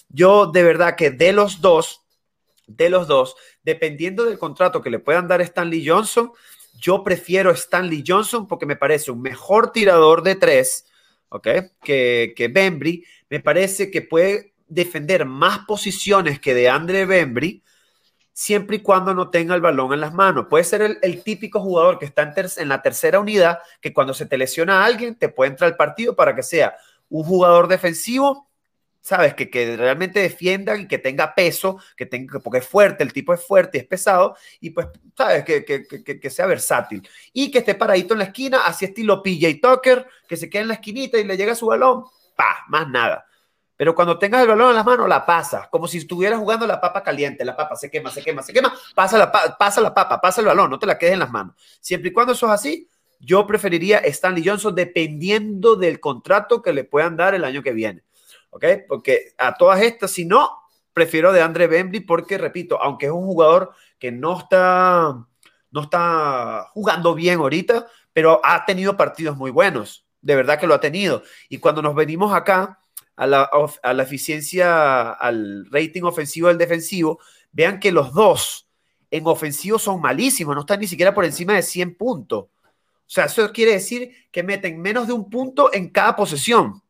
[0.08, 2.02] Yo de verdad que de los dos,
[2.66, 6.32] de los dos, dependiendo del contrato que le puedan dar Stanley Johnson,
[6.78, 10.86] yo prefiero Stanley Johnson porque me parece un mejor tirador de tres,
[11.28, 11.48] ¿ok?
[11.82, 13.04] Que, que Bembry.
[13.30, 17.62] Me parece que puede defender más posiciones que de Andre Bembry
[18.34, 20.46] siempre y cuando no tenga el balón en las manos.
[20.50, 24.26] Puede ser el, típico jugador que está en, en, la tercera unidad, que cuando se
[24.26, 26.76] te lesiona a alguien, te puede entrar al partido para que sea
[27.08, 28.50] un jugador defensivo,
[29.04, 29.34] ¿sabes?
[29.34, 33.34] Que, que realmente defienda y que tenga peso, que tenga, porque es fuerte, el tipo
[33.34, 35.44] es fuerte y es pesado, y pues, ¿sabes?
[35.44, 37.06] Que, que, que, sea versátil.
[37.34, 40.68] Y que esté paradito en la esquina, así estilo PJ Tucker, que se quede en
[40.68, 43.26] la esquinita y le llega su balón, pa, más nada.
[43.76, 46.80] Pero cuando tengas el balón en las manos, la pasas, como si estuvieras jugando la
[46.80, 47.44] papa caliente.
[47.44, 48.72] La papa se quema, se quema, se quema.
[48.94, 51.56] Pasa la, pasa la papa, pasa el balón, no te la quedes en las manos.
[51.80, 52.88] Siempre y cuando eso es así,
[53.20, 58.02] yo preferiría Stanley Johnson dependiendo del contrato que le puedan dar el año que viene.
[58.54, 58.64] ¿Ok?
[58.86, 60.48] Porque a todas estas, si no,
[60.92, 65.26] prefiero de Andre Bembry porque, repito, aunque es un jugador que no está,
[65.72, 70.06] no está jugando bien ahorita, pero ha tenido partidos muy buenos.
[70.22, 71.24] De verdad que lo ha tenido.
[71.48, 72.78] Y cuando nos venimos acá
[73.16, 73.50] a la,
[73.82, 77.18] a la eficiencia, al rating ofensivo del defensivo,
[77.50, 78.68] vean que los dos
[79.10, 82.44] en ofensivo son malísimos, no están ni siquiera por encima de 100 puntos.
[82.44, 86.83] O sea, eso quiere decir que meten menos de un punto en cada posesión.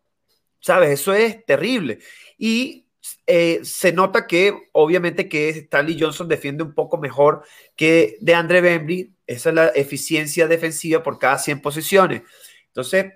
[0.64, 0.98] ¿Sabes?
[0.98, 1.98] Eso es terrible.
[2.38, 2.86] Y
[3.26, 7.44] eh, se nota que, obviamente, que Stanley Johnson defiende un poco mejor
[7.76, 9.14] que de Andre Bembry.
[9.26, 12.22] Esa es la eficiencia defensiva por cada 100 posiciones.
[12.68, 13.12] Entonces,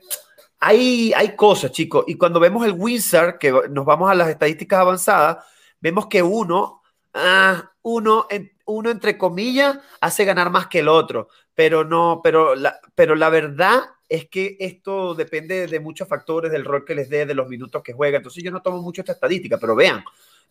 [0.60, 2.04] hay, hay cosas, chicos.
[2.06, 5.42] Y cuando vemos el Wizard, que nos vamos a las estadísticas avanzadas,
[5.80, 6.82] vemos que uno,
[7.14, 8.26] ah, uno,
[8.66, 11.28] uno entre comillas, hace ganar más que el otro.
[11.54, 16.64] Pero no, pero la, pero la verdad es que esto depende de muchos factores, del
[16.64, 18.16] rol que les dé, de los minutos que juega.
[18.16, 20.02] Entonces yo no tomo mucho esta estadística, pero vean,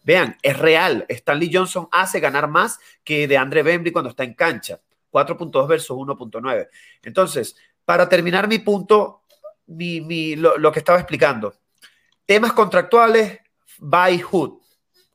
[0.04, 1.06] vean, es real.
[1.10, 4.80] Stanley Johnson hace ganar más que de Andre Bembry cuando está en cancha.
[5.12, 6.68] 4.2 versus 1.9.
[7.04, 7.56] Entonces,
[7.86, 9.24] para terminar mi punto,
[9.68, 11.56] mi, lo, que estaba explicando.
[12.26, 13.40] Temas contractuales,
[13.80, 14.60] by Hood.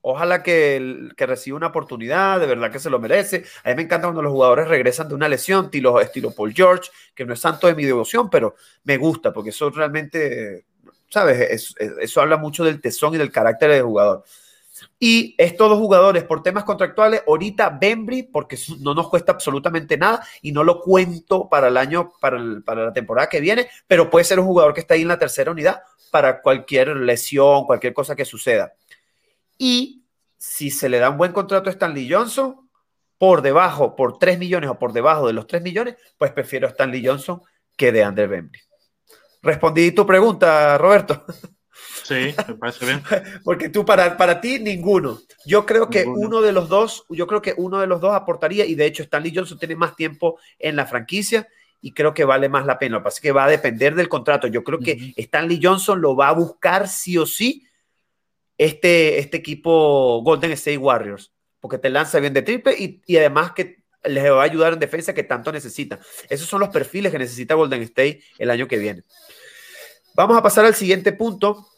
[0.04, 3.44] Ojalá que, reciba una oportunidad, de verdad que se lo merece.
[3.62, 6.90] A mí me encanta cuando los jugadores regresan de una lesión, estilo, estilo Paul George,
[7.14, 10.66] que no es santo de mi devoción, pero me gusta porque eso realmente,
[11.08, 11.74] ¿sabes?
[11.78, 14.24] eso habla mucho del tesón y del carácter del jugador.
[14.98, 20.26] Y estos dos jugadores, por temas contractuales, ahorita Bembry, porque no nos cuesta absolutamente nada
[20.40, 24.24] y no lo cuento para el año, para, para la temporada que viene, pero puede
[24.24, 28.16] ser un jugador que está ahí en la tercera unidad para cualquier lesión, cualquier cosa
[28.16, 28.72] que suceda.
[29.58, 30.04] Y
[30.36, 32.68] si se le da un buen contrato a Stanley Johnson,
[33.18, 36.70] por debajo, por 3 millones o por debajo de los 3 millones, pues prefiero a
[36.70, 37.40] Stanley Johnson
[37.76, 38.60] que de Andrew Bembry.
[39.42, 41.24] Respondí tu pregunta, Roberto.
[42.04, 43.02] Sí, me parece bien.
[43.44, 45.20] Porque tú, para, para ti, ninguno.
[45.46, 48.66] Yo creo que uno de los dos, yo creo que uno de los dos aportaría,
[48.66, 51.46] y de hecho Stanley Johnson tiene más tiempo en la franquicia
[51.80, 52.96] y creo que vale más la pena.
[52.96, 54.46] Lo que pasa es que va a depender del contrato.
[54.46, 57.66] Yo creo que Stanley Johnson lo va a buscar sí o sí
[58.64, 63.52] este, este equipo Golden State Warriors, porque te lanza bien de triple y, y además
[63.52, 65.98] que les va a ayudar en defensa que tanto necesita.
[66.28, 69.02] Esos son los perfiles que necesita Golden State el año que viene.
[70.14, 71.68] Vamos a pasar al siguiente punto,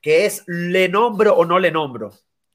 [0.00, 2.12] que es le nombro o no le nombro.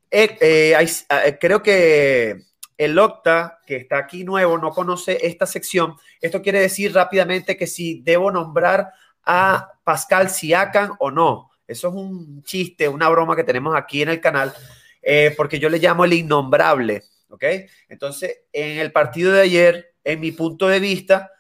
[0.10, 2.38] Eh, eh, eh, creo que
[2.78, 5.96] el Octa, que está aquí nuevo, no conoce esta sección.
[6.22, 8.92] Esto quiere decir rápidamente que si debo nombrar
[9.24, 11.52] a Pascal Siakan o no.
[11.68, 14.54] Eso es un chiste, una broma que tenemos aquí en el canal,
[15.38, 17.04] porque yo le llamo el innombrable.
[17.30, 17.44] ¿Ok?
[17.90, 21.32] Entonces, en el partido de ayer, en mi punto de vista,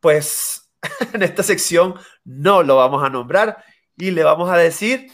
[0.00, 0.70] pues
[1.12, 1.94] en esta sección
[2.24, 3.62] no lo vamos a nombrar
[3.96, 5.10] y le vamos a decir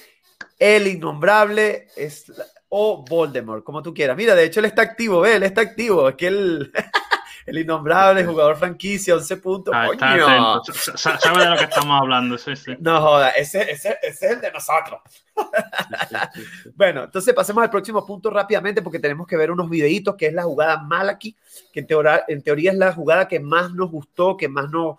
[0.59, 2.33] el innombrable es,
[2.68, 4.16] o Voldemort, como tú quieras.
[4.16, 5.37] Mira, de hecho él está activo, ¿ve?
[5.37, 6.09] Él está activo.
[6.09, 6.72] Es que él,
[7.47, 9.74] el innombrable jugador franquicia, 11 puntos.
[9.76, 10.62] Ah, Coño.
[10.97, 12.76] Sabe de lo que estamos hablando, sí, sí.
[12.78, 15.01] No joda, ese, ese, ese es el de nosotros.
[15.05, 16.43] Sí.
[16.74, 20.32] Bueno, entonces pasemos al próximo punto rápidamente porque tenemos que ver unos videitos que es
[20.32, 21.36] la jugada Malaki,
[21.72, 24.97] que en teoría, en teoría es la jugada que más nos gustó, que más nos,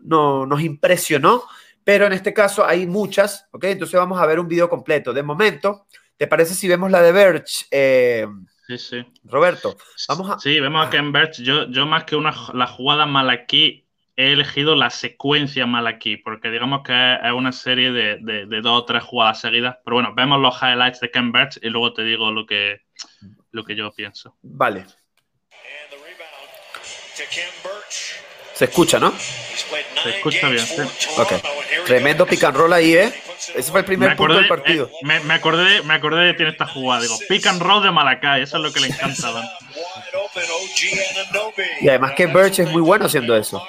[0.00, 1.42] no, nos impresionó,
[1.84, 3.64] pero en este caso hay muchas, ¿ok?
[3.64, 5.12] Entonces vamos a ver un video completo.
[5.12, 5.86] De momento,
[6.16, 8.26] ¿te parece si vemos la de Verge, eh,
[8.66, 9.04] Sí, sí.
[9.24, 9.76] Roberto?
[10.08, 13.84] Vamos a- Sí, vemos que en Birch, yo, yo más que una, la jugada malaquí,
[14.16, 18.82] he elegido la secuencia malaquí, porque digamos que es una serie de, de- de dos
[18.82, 19.76] o tres jugadas seguidas.
[19.84, 22.80] Pero bueno, vemos los highlights de Ken Birch y luego te digo lo que,
[23.52, 24.36] lo que yo pienso.
[24.42, 24.84] Vale,
[27.16, 27.44] Ken
[28.54, 29.12] se escucha, ¿no?
[29.12, 30.82] Se escucha bien, sí.
[31.18, 31.55] Ok.
[31.86, 33.12] Tremendo pick and roll ahí, ¿eh?
[33.54, 34.86] Ese fue el primer Me punto acordé, del partido.
[34.92, 37.02] eh, me, me acordé, me acordé de tiene esta jugada.
[37.02, 39.30] Digo, pick and roll de Malacay, eso es lo que le encanta.
[39.32, 39.44] Dan.
[41.80, 43.62] Y además que Birch es muy bueno haciendo eso.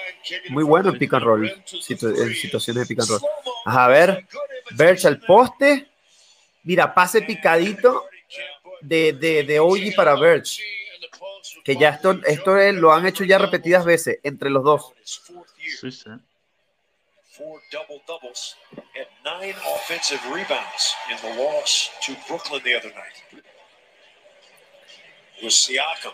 [0.49, 3.21] Muy bueno en pick and roll, situ- en situaciones de pick and roll.
[3.65, 4.25] Ajá, a ver,
[4.71, 5.87] Birch al poste.
[6.63, 8.05] Mira, pase picadito
[8.81, 10.59] de, de, de OG para Birch.
[11.63, 14.91] Que ya esto, esto es- lo han hecho ya repetidas veces entre los dos.
[15.03, 16.09] Sí, sí.
[17.37, 23.43] Four double doubles and nine offensive rebounds in the loss to Brooklyn the other night.
[25.37, 26.13] It was Siakam.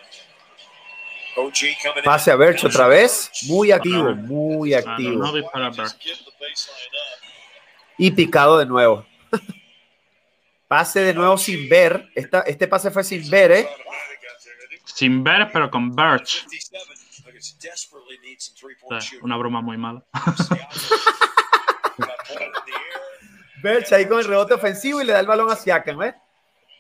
[1.38, 2.04] OG coming in.
[2.04, 3.32] Pase a Birch otra vez.
[3.48, 5.24] Muy activo, muy activo.
[7.98, 9.06] Y picado de nuevo.
[10.68, 12.10] Pase de nuevo sin ver.
[12.16, 13.70] Esta, este pase fue sin ver, ¿eh?
[14.84, 16.46] Sin ver, pero con Birch.
[17.44, 17.44] 57.
[17.44, 19.26] Look, it's desperately needs some O three-point sea, shooting.
[19.26, 20.04] una broma muy mala.
[23.62, 26.16] Birch ahí con el rebote ofensivo y le da el balón a Siakam, ¿eh?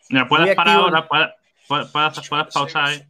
[0.09, 1.29] Mira, Muy puedes parar ahora, puedes,
[1.67, 1.91] puedes,
[2.29, 3.03] puedes- pausar ahí.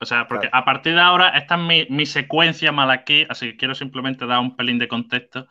[0.00, 0.62] O sea, porque Claro.
[0.62, 4.26] a partir de ahora, esta es mi, mi secuencia mal aquí, así que quiero simplemente
[4.26, 5.48] dar un pelín de contexto.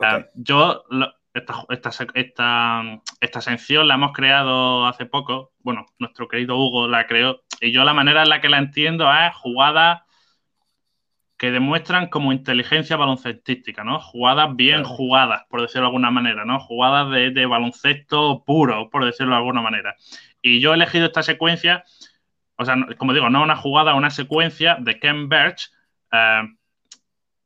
[0.00, 2.82] Eh, yo, lo- esta, esta, sec- esta,
[3.20, 5.52] esta sección la hemos creado hace poco.
[5.60, 7.42] Bueno, nuestro querido Hugo la creó.
[7.60, 10.00] Y yo la manera en la que la entiendo es jugadas
[11.40, 13.98] que demuestran como inteligencia baloncestística, ¿no?
[13.98, 14.88] Jugadas bien Claro.
[14.90, 16.60] jugadas, por decirlo de alguna manera, ¿no?
[16.60, 19.96] Jugadas de, de baloncesto puro, por decirlo de alguna manera.
[20.42, 21.84] Y yo he elegido esta secuencia,
[22.56, 25.70] o sea, como digo, no una jugada, una secuencia de Ken Birch,
[26.12, 26.42] eh,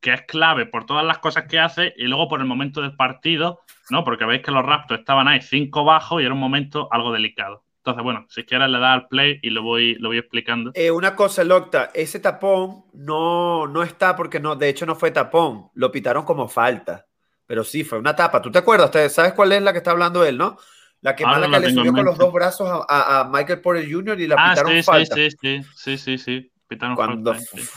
[0.01, 2.97] que es clave por todas las cosas que hace y luego por el momento del
[2.97, 4.03] partido, ¿no?
[4.03, 7.63] Porque veis que los Raptors estaban ahí cinco bajo y era un momento algo delicado.
[7.87, 10.70] Entonces, bueno, si quieres le das al play y lo voy, lo voy explicando.
[10.72, 15.11] Eh, una cosa, Locta, ese tapón no, no está porque no, de hecho no fue
[15.11, 17.07] tapón, lo pitaron como falta,
[17.47, 18.41] pero sí, fue una tapa.
[18.41, 18.91] ¿Tú te acuerdas?
[18.91, 20.57] ¿Te- ¿Sabes cuál es la que está hablando él, no?
[21.03, 23.61] La que Ahora Malaca la le subió con los dos brazos a, a- a Michael
[23.61, 24.18] Porter Jr.
[24.18, 25.14] y la Ah, pitaron sí, sí, falta.
[25.16, 26.53] sí, sí, sí, sí, sí.
[26.66, 27.68] Pitaron Cuando, falta, sí.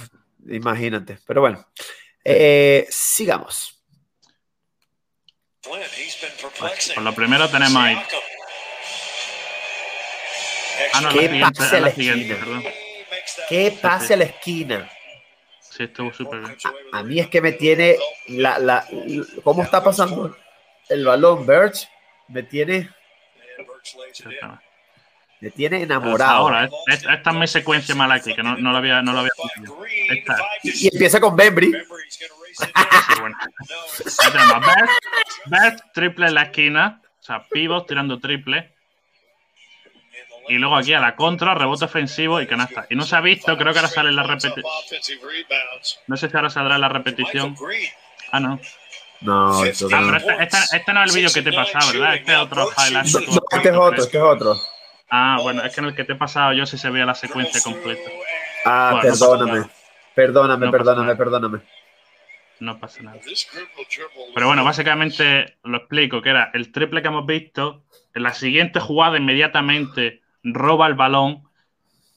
[0.47, 1.65] imagínate, pero bueno,
[2.23, 3.73] Eh, sigamos.
[5.61, 6.95] Perplexing.
[6.95, 7.97] Por lo primero tenemos ahí.
[10.93, 12.63] Ah, no, ¿Qué la siguiente, pase a la la siguiente, perdón.
[13.49, 14.89] ¿Qué pase a la esquina?
[15.59, 16.57] Sí, estuvo súper bien.
[16.91, 17.97] A mí es que me tiene
[18.28, 18.86] la, la,
[19.43, 20.36] ¿cómo está pasando
[20.89, 21.88] el balón, Birch?
[22.30, 22.89] Me tiene,
[25.39, 26.32] me tiene enamorado.
[26.32, 29.13] Ahora, es- es- esta es mi secuencia mala aquí, que no, no lo había, no
[29.13, 29.32] lo había
[30.09, 30.36] Esta.
[30.63, 31.71] Y empieza con Bembry.
[35.45, 38.73] Bert, triple en la esquina, o sea, pivot tirando triple.
[40.49, 42.85] Y luego aquí a la contra, rebote ofensivo y canasta.
[42.89, 44.63] Y no se ha visto, creo que ahora sale la repetición.
[46.07, 47.55] No sé si ahora saldrá la repetición.
[48.31, 48.59] Ah, no.
[49.19, 51.91] No, esto Ah, pero este, este- este no es el vídeo que te he pasado,
[51.91, 52.15] ¿verdad?
[52.15, 53.07] Este es otro highlight.
[53.07, 54.61] No, no, este es otro, este es otro.
[55.09, 57.15] Ah, bueno, es que en el que te he pasado yo sí se veía la
[57.15, 58.09] secuencia completa.
[58.65, 59.65] Ah, Bueno, perdóname.
[60.13, 61.59] Perdóname, No perdóname, perdóname.
[62.59, 63.17] No pasa nada.
[64.33, 67.83] Pero bueno, básicamente lo explico, que era el triple que hemos visto,
[68.13, 70.21] en la siguiente jugada inmediatamente
[70.53, 71.43] roba el balón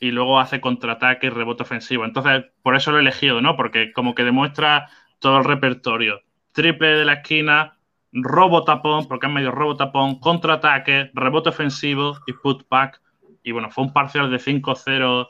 [0.01, 2.05] y luego hace contraataque y rebote ofensivo.
[2.05, 3.57] Entonces, por eso lo he elegido, ¿no?
[3.57, 6.21] Porque como que demuestra todo el repertorio.
[6.53, 7.77] Triple de la esquina,
[8.13, 13.01] robo tapón, porque es medio robo tapón, contraataque, rebote ofensivo y putback.
[13.43, 15.29] Y bueno, fue un parcial de 5-0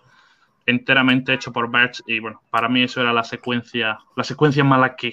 [0.66, 5.12] enteramente hecho por Birch y bueno, para mí eso era la secuencia, la secuencia Malaki.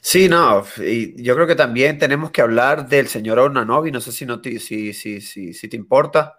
[0.00, 4.12] Sí, no, y yo creo que también tenemos que hablar del señor Ornanovi, no sé
[4.12, 6.36] si, no si, si, si te importa.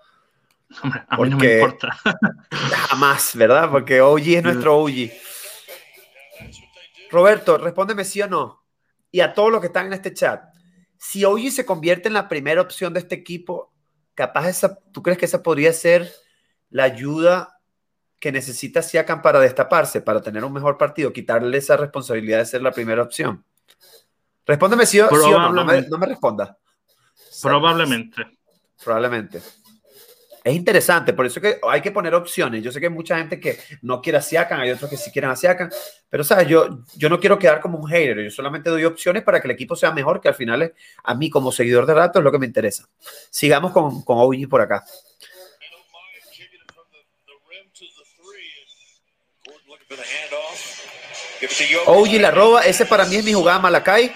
[0.82, 1.98] Hombre, a mí no me Porque- importa.
[2.90, 3.70] Jamás, ¿verdad?
[3.70, 5.12] Porque OG es nuestro OG.
[7.12, 8.64] Roberto, respóndeme sí o no.
[9.12, 10.44] Y a todos los que están en este chat.
[10.98, 13.72] Si OG se convierte en la primera opción de este equipo,
[14.16, 16.12] capaz esa, ¿tú crees que esa podría ser
[16.70, 17.60] la ayuda
[18.20, 22.62] que necesita Siakam para destaparse, para tener un mejor partido, quitarle esa responsabilidad de ser
[22.62, 23.46] la primera opción?
[24.46, 26.58] Respóndeme si, sí o no, no me, no me responda.
[27.42, 28.26] Probablemente.
[28.84, 29.42] Probablemente.
[30.44, 32.62] Es interesante, por eso que hay que poner opciones.
[32.62, 35.32] Yo sé que hay mucha gente que no quiere Siakam, hay otros que sí quieren
[35.32, 35.70] a Siakam,
[36.10, 39.40] pero sabes, yo, yo no quiero quedar como un hater, yo solamente doy opciones para
[39.40, 40.72] que el equipo sea mejor, que al final es,
[41.02, 42.90] a mí como seguidor de Raptors es lo que me interesa.
[43.30, 44.84] Sigamos con, con OG por acá.
[51.86, 54.14] OG la roba, ese para mí es mi jugada Malakai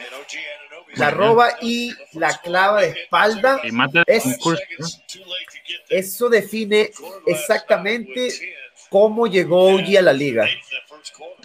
[0.97, 3.61] la roba y la clava de espalda.
[5.89, 6.91] eso define
[7.25, 8.29] exactamente
[8.89, 10.47] cómo llegó Oji a la liga.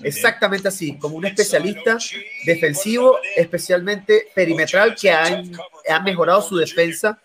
[0.02, 1.98] Exactamente así, como un especialista
[2.44, 5.42] defensivo, especialmente perimetral, que ha,
[5.88, 7.20] ha mejorado su defensa,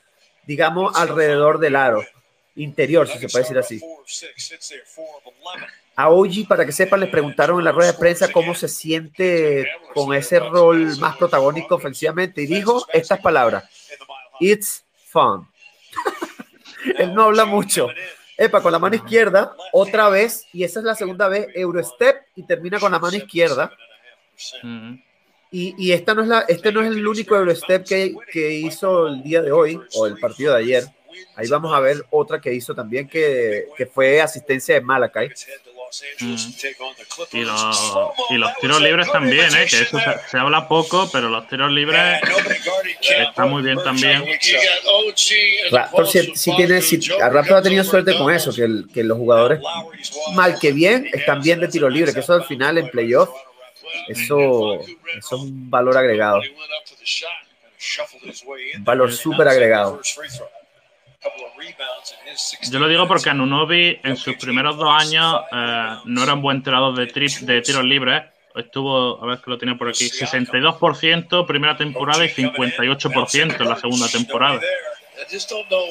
[0.45, 2.05] digamos, alrededor del aro
[2.55, 3.81] interior, si se puede decir así.
[5.99, 9.67] A Oji, para que sepan, le preguntaron en la rueda de prensa cómo se siente
[9.95, 13.63] con ese rol más protagónico ofensivamente y dijo estas palabras:
[14.39, 15.49] It's fun.
[16.99, 17.87] Él no habla mucho.
[18.37, 22.43] Epa, con la mano izquierda, otra vez, y esa es la segunda vez, Eurostep y
[22.43, 23.71] termina con la mano izquierda.
[25.49, 29.07] Y, y, esta no es la, este no es el único Eurostep que, que hizo
[29.07, 30.83] el día de hoy o el partido de ayer.
[31.35, 35.31] Ahí vamos a ver otra que hizo también, que, que fue asistencia de Malakai.
[36.19, 36.35] Mm.
[37.33, 39.65] Y, los, tiros libres también, ¿eh?
[39.69, 39.97] que eso
[40.29, 42.19] se, habla poco, pero los tiros libres
[43.01, 44.25] están muy bien también.
[45.71, 49.17] Raptor si, si tiene, si, Raptor ha tenido suerte con eso, que, el, que, los
[49.17, 49.59] jugadores,
[50.33, 53.29] mal que bien, están bien de tiro libre, que eso al final en playoff,
[54.07, 56.41] eso, eso es un valor agregado.
[58.75, 60.01] Un valor súper agregado.
[62.71, 66.63] Yo lo digo porque Anunobi en sus primeros dos años eh, no era un buen
[66.63, 68.23] tirador de, de tiros libres.
[68.55, 73.75] Estuvo, a ver que lo tenía por aquí, 62% primera temporada y 58% en la
[73.75, 74.59] segunda temporada.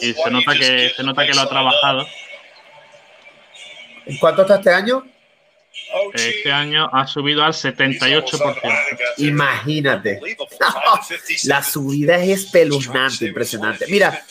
[0.01, 2.07] Y se nota que, se nota que lo ha trabajado.
[4.07, 5.05] ¿En cuánto está este año?
[6.15, 9.15] Este año ha subido al 78%.
[9.19, 10.21] Imagínate.
[11.45, 13.87] la subida es espeluznante, impresionante.
[13.89, 14.25] Mira,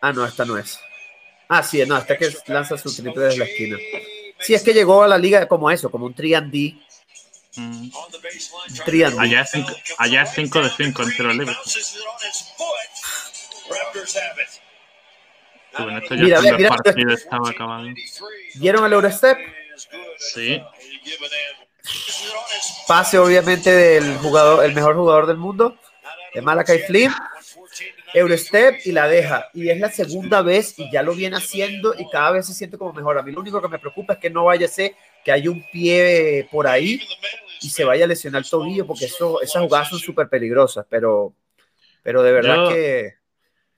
[0.00, 0.78] Ah, no, esta no es.
[1.48, 3.76] Ah, sí, no, esta que lanza su triple desde la esquina.
[4.38, 6.76] Sí, es que llegó a la liga como eso, como un 3 D.
[7.56, 7.90] Mm.
[9.18, 11.56] Allá es 5 allá es cinco de 5 en tiro libre.
[15.78, 17.86] Bueno, esto ya mira, mira, partido estaba acabado.
[18.56, 19.38] ¿Vieron el Eurostep?
[20.18, 20.62] Sí.
[22.86, 25.78] Pase obviamente del jugador, el mejor jugador del mundo,
[26.32, 27.14] de Malakai Flynn.
[28.14, 29.48] Eurostep y la deja.
[29.52, 32.78] Y es la segunda vez y ya lo viene haciendo y cada vez se siente
[32.78, 33.18] como mejor.
[33.18, 34.92] A mí lo único que me preocupa es que no vaya a ser
[35.24, 37.00] que haya un pie por ahí
[37.60, 40.86] y se vaya a lesionar el tobillo porque eso, esas jugadas son súper peligrosas.
[40.88, 41.34] Pero,
[42.02, 43.14] pero de verdad que...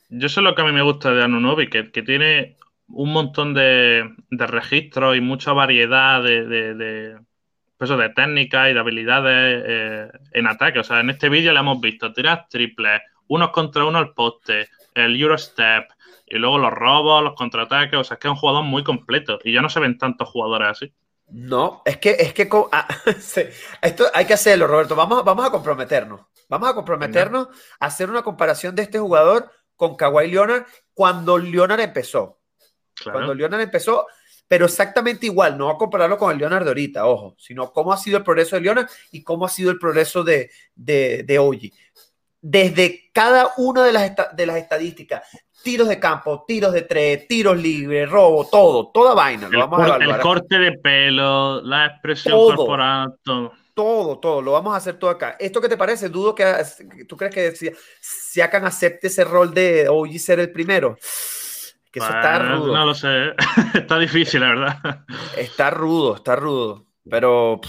[0.09, 2.57] Yo sé lo que a mí me gusta de Anunobi, que, que tiene
[2.89, 7.17] un montón de, de registros y mucha variedad de, de, de,
[7.77, 10.79] pues de técnicas y de habilidades eh, en ataque.
[10.79, 14.69] O sea, en este vídeo le hemos visto tirar triples, unos contra uno al poste,
[14.95, 15.91] el Eurostep,
[16.27, 17.99] y luego los robos, los contraataques.
[17.99, 20.29] O sea, es que es un jugador muy completo y ya no se ven tantos
[20.29, 20.93] jugadores así.
[21.29, 22.89] No, es que, es que ah,
[23.83, 24.95] esto hay que hacerlo, Roberto.
[24.95, 26.21] Vamos, vamos a comprometernos.
[26.49, 27.49] Vamos a comprometernos
[27.81, 32.41] a hacer una comparación de este jugador con Kawhi Leonard cuando Leonard empezó.
[33.03, 34.07] Cuando Leonard empezó,
[34.49, 37.99] pero exactamente igual, no a compararlo con el Leonard de ahorita, ojo, sino cómo ha
[37.99, 41.75] sido el progreso de Leonard y cómo ha sido el progreso de, de, de Oji
[42.49, 45.23] desde cada una de las, de las estadísticas,
[45.65, 49.49] tiros de campo, tiros de tres, tiros libres, robo, todo, toda vaina.
[49.49, 53.53] Lo el, vamos a el corte de pelo, la expresión corporal, todo.
[53.75, 55.37] Todo, todo, lo vamos a hacer todo acá.
[55.39, 56.09] ¿Esto qué te parece?
[56.09, 56.47] Dudo que
[57.07, 57.71] tú crees que si,
[58.01, 60.97] si acepte ese rol de hoy ser el primero.
[61.91, 62.75] Que eso está rudo.
[62.75, 63.35] No lo sé,
[63.75, 65.05] está difícil, la verdad.
[65.37, 66.87] Está rudo, está rudo.
[67.11, 67.61] Pero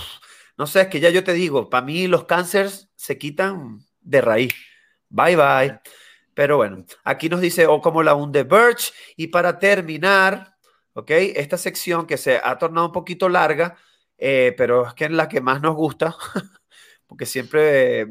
[0.55, 4.21] no sé, es que ya yo te digo, para mí los cánceres se quitan de
[4.21, 4.53] raíz.
[5.09, 5.79] Bye bye.
[6.33, 8.93] Pero bueno, aquí nos dice, o oh, como la de Birch.
[9.15, 10.55] Y para terminar,
[10.93, 13.75] ok, esta sección que se ha tornado un poquito larga,
[14.17, 16.15] eh, pero es que es la que más nos gusta,
[17.07, 18.07] porque siempre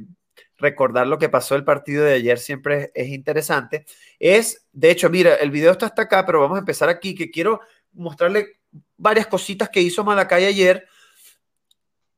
[0.59, 3.87] recordar lo que pasó el partido de ayer siempre es interesante.
[4.19, 7.31] Es, de hecho, mira, el video está hasta acá, pero vamos a empezar aquí, que
[7.31, 7.61] quiero
[7.93, 8.61] mostrarle
[8.97, 10.87] varias cositas que hizo Malacay ayer,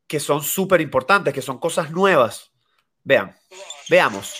[0.07, 2.53] que son súper importantes, que son cosas nuevas.
[3.05, 3.35] Vean,
[3.89, 4.35] veamos.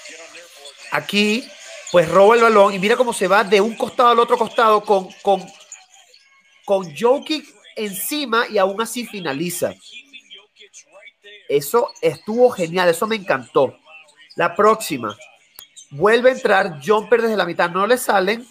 [0.93, 1.47] Aquí,
[1.91, 4.83] pues roba el balón y mira cómo se va de un costado al otro costado
[4.83, 5.45] con, con,
[6.65, 7.47] con Jokic
[7.77, 9.75] encima y aún así finaliza.
[11.49, 13.79] Eso estuvo genial, eso me encantó.
[14.37, 15.17] La próxima,
[15.91, 18.47] vuelve a entrar jumper desde la mitad, no le salen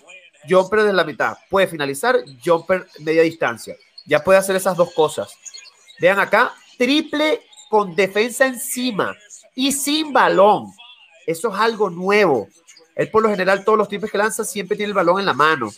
[0.50, 3.76] jumper desde la mitad, puede finalizar jumper media distancia.
[4.06, 5.34] Ya puede hacer esas dos cosas.
[6.00, 9.16] Vean acá, triple con defensa encima
[9.58, 10.72] y sin balón.
[11.26, 12.48] Eso es algo nuevo.
[12.96, 15.34] Él por lo general todos los tiempos que lanza siempre tiene el balón en la
[15.34, 15.72] mano.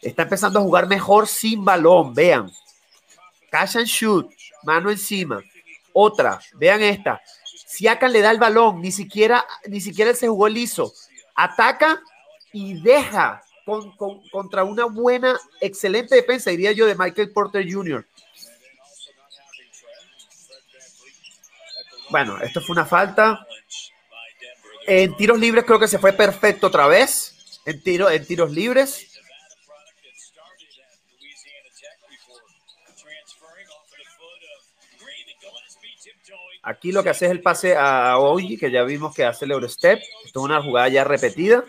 [0.00, 2.14] Está empezando a jugar mejor sin balón.
[2.14, 2.50] Vean.
[3.50, 4.30] Cash and shoot.
[4.62, 5.42] Mano encima.
[5.92, 6.40] Otra.
[6.54, 7.20] Vean esta.
[7.66, 8.80] Siakan le da el balón.
[8.80, 10.90] Ni siquiera, ni siquiera se jugó liso.
[11.34, 12.00] Ataca
[12.50, 13.42] y deja
[14.30, 18.06] contra una buena, excelente defensa, diría yo, de Michael Porter Jr.
[22.10, 23.46] Bueno, esto fue una falta.
[24.86, 27.60] En tiros libres creo que se fue perfecto otra vez.
[27.64, 29.12] En, tiro, en tiros libres.
[36.62, 39.52] Aquí lo que hace es el pase a Oji, que ya vimos que hace el
[39.52, 40.00] Eurostep.
[40.24, 41.64] Esto es una jugada ya repetida.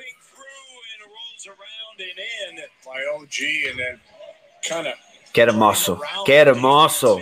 [5.34, 7.20] Qué hermoso, qué hermoso,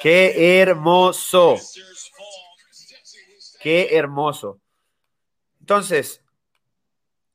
[0.00, 1.58] qué hermoso,
[3.66, 4.60] qué hermoso.
[5.58, 6.24] Entonces,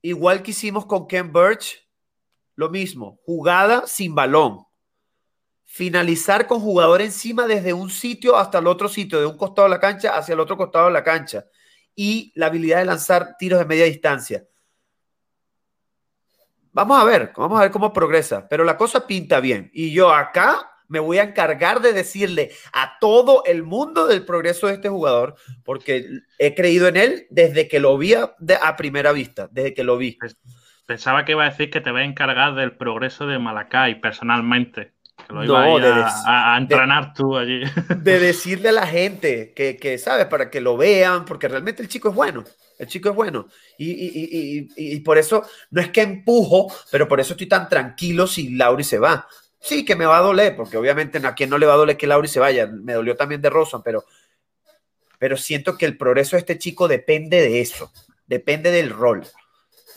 [0.01, 1.85] igual que hicimos con Ken Birch,
[2.55, 4.65] lo mismo, jugada sin balón.
[5.65, 9.71] Finalizar con jugador encima desde un sitio hasta el otro sitio, de un costado de
[9.71, 11.47] la cancha hacia el otro costado de la cancha.
[11.95, 14.47] Y la habilidad de lanzar tiros de media distancia.
[16.71, 19.69] Vamos a ver, vamos a ver cómo progresa, pero la cosa pinta bien.
[19.73, 24.67] Y yo acá me voy a encargar de decirle a todo el mundo del progreso
[24.67, 26.05] de este jugador, porque
[26.37, 28.35] he creído en él desde que lo vi a,
[28.75, 30.17] primera vista, desde que lo vi.
[30.85, 34.91] Pensaba que iba a decir que te voy a encargar del progreso de Malacay personalmente.
[35.25, 37.61] Que lo iba a, a, entrenar tú allí.
[37.97, 40.25] De decirle a la gente que, que, ¿sabes?
[40.25, 42.43] Para que lo vean, porque realmente el chico es bueno.
[42.77, 43.47] El chico es bueno.
[43.77, 47.69] Y, y, y, y, por eso, no es que empujo, pero por eso estoy tan
[47.69, 49.27] tranquilo si Lauri se va.
[49.61, 51.95] Sí, que me va a doler, porque obviamente a quien no le va a doler
[51.95, 52.65] que Lauri se vaya.
[52.67, 54.03] Me dolió también de Rosa, pero,
[55.19, 57.91] pero siento que el progreso de este chico depende de eso,
[58.25, 59.25] depende del rol.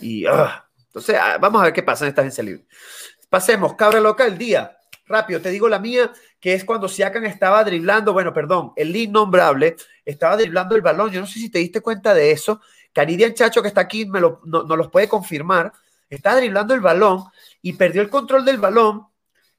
[0.01, 2.67] Y ah, entonces, ah, vamos a ver qué pasa en esta agencia libre.
[3.31, 4.77] Pasemos, cabra loca el día.
[5.07, 9.77] Rápido, te digo la mía, que es cuando Siakan estaba driblando, bueno, perdón, el innombrable
[10.05, 11.11] estaba driblando el balón.
[11.11, 12.61] Yo no sé si te diste cuenta de eso.
[12.93, 15.73] Canidian Chacho, que está aquí, me lo, no, nos los puede confirmar.
[16.09, 17.25] Estaba driblando el balón
[17.63, 19.07] y perdió el control del balón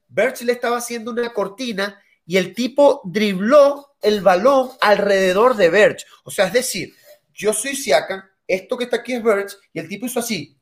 [0.08, 6.06] Birch le estaba haciendo una cortina y el tipo dribló el balón alrededor de Birch.
[6.24, 6.94] O sea, es decir,
[7.32, 10.56] yo soy Siakam, esto que está aquí es Birch y el tipo hizo así.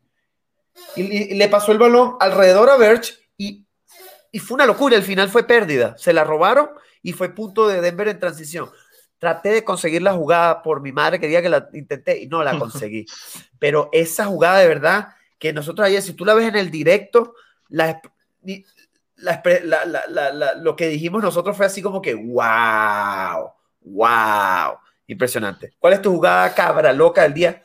[0.97, 3.65] Y, le pasó el balón alrededor a Birch y,
[4.33, 4.97] y fue una locura.
[4.97, 5.97] El final fue pérdida.
[5.99, 6.71] Se la robaron
[7.03, 8.71] y fue punto de Denver en transición.
[9.19, 12.59] Traté de conseguir la jugada por mi madre, quería que la intenté y no la
[12.59, 13.07] conseguí.
[13.59, 17.35] Pero esa jugada de verdad que nosotros ayer, si tú la ves en el directo,
[17.69, 18.01] la,
[19.17, 23.53] lo que dijimos nosotros fue así como que, wow,
[23.83, 25.75] wow, impresionante.
[25.79, 27.63] ¿Cuál es tu jugada cabra loca del día?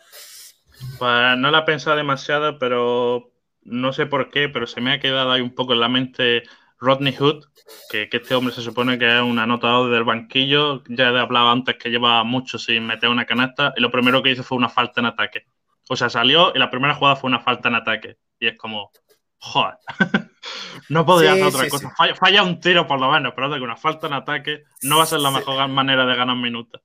[0.97, 3.31] Pues no la he pensado demasiado, pero
[3.63, 6.43] no sé por qué, pero se me ha quedado ahí un poco en la mente
[6.79, 7.45] Rodney Hood,
[7.89, 10.83] que, este hombre se supone que es un anotador del banquillo.
[10.87, 14.31] Ya he hablado antes que lleva mucho sin meter una canasta y lo primero que
[14.31, 15.45] hizo fue una falta en ataque.
[15.89, 18.17] O sea, salió y la primera jugada fue una falta en ataque.
[18.39, 18.91] Y es como,
[19.39, 19.75] joder.
[20.89, 21.93] no podría hacer otra cosa.
[22.15, 25.07] Falla, un tiro por lo menos, pero que una falta en ataque no va a
[25.07, 26.81] ser la mejor manera de ganar minutos.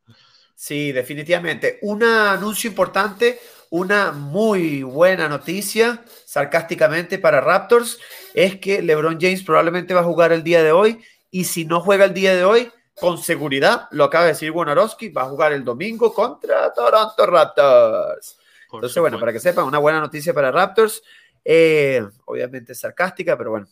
[0.55, 1.79] Sí, definitivamente.
[1.83, 3.41] Un anuncio importante,
[3.71, 7.99] una muy buena noticia, sarcásticamente para Raptors,
[8.33, 11.81] es que LeBron James probablemente va a jugar el día de hoy y si no
[11.81, 15.53] juega el día de hoy, con seguridad, lo acaba de decir Wonarowski, va a jugar
[15.53, 18.39] el domingo contra Toronto Raptors.
[18.73, 21.03] Entonces, bueno, para que sepan, una buena noticia para Raptors.
[21.45, 23.67] Eh, obviamente sarcástica, pero bueno.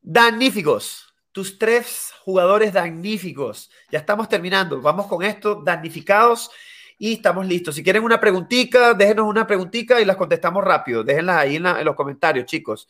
[0.00, 3.70] Damníficos, tus tres jugadores damníficos.
[3.90, 4.80] Ya estamos terminando.
[4.80, 6.50] Vamos con esto, damnificados,
[6.98, 7.74] y estamos listos.
[7.76, 11.04] Si quieren una preguntita, déjenos una preguntita y las contestamos rápido.
[11.04, 12.88] Déjenlas ahí en, los comentarios, chicos.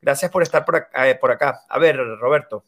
[0.00, 1.62] Gracias por estar por eh, acá.
[1.68, 2.64] A ver, Roberto.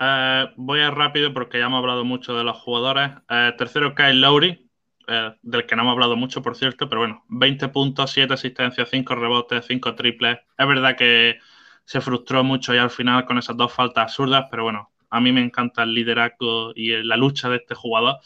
[0.00, 3.10] Eh, voy a rápido porque ya hemos hablado mucho de los jugadores.
[3.56, 4.61] tercero, Kyle Lowry,
[5.08, 8.88] eh, del que no hemos hablado mucho, por cierto, pero bueno, 20 puntos, 7 asistencias,
[8.90, 10.38] 5 rebotes, 5 triples.
[10.56, 11.38] Es verdad que
[11.84, 15.32] se frustró mucho ya al final con esas dos faltas absurdas, pero bueno, a mí
[15.32, 18.16] me encanta el liderazgo y la lucha de este jugador.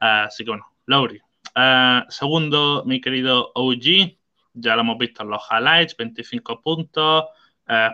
[0.00, 1.20] Eh, así que bueno, Lowry.
[1.54, 4.16] Eh, segundo, mi querido OG,
[4.54, 7.24] ya lo hemos visto en los highlights, 25 puntos,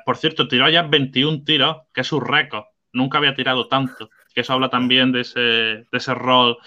[0.05, 2.63] por cierto, tiró ya 21 tiros, que es su récord.
[2.93, 4.09] Nunca había tirado tanto.
[4.33, 6.59] Que eso habla también de ese, de ese rol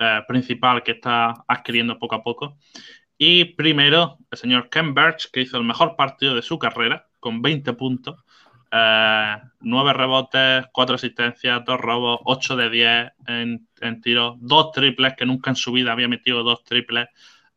[0.00, 2.58] eh, principal que está adquiriendo poco a poco.
[3.16, 7.42] Y primero, el señor Ken Birch, que hizo el mejor partido de su carrera, con
[7.42, 8.22] 20 puntos.
[8.70, 15.14] Eh, 9 rebotes, 4 asistencias, 2 robos, 8 de 10 en, en tiros, 2 triples,
[15.16, 17.08] que nunca en su vida había metido 2 triples.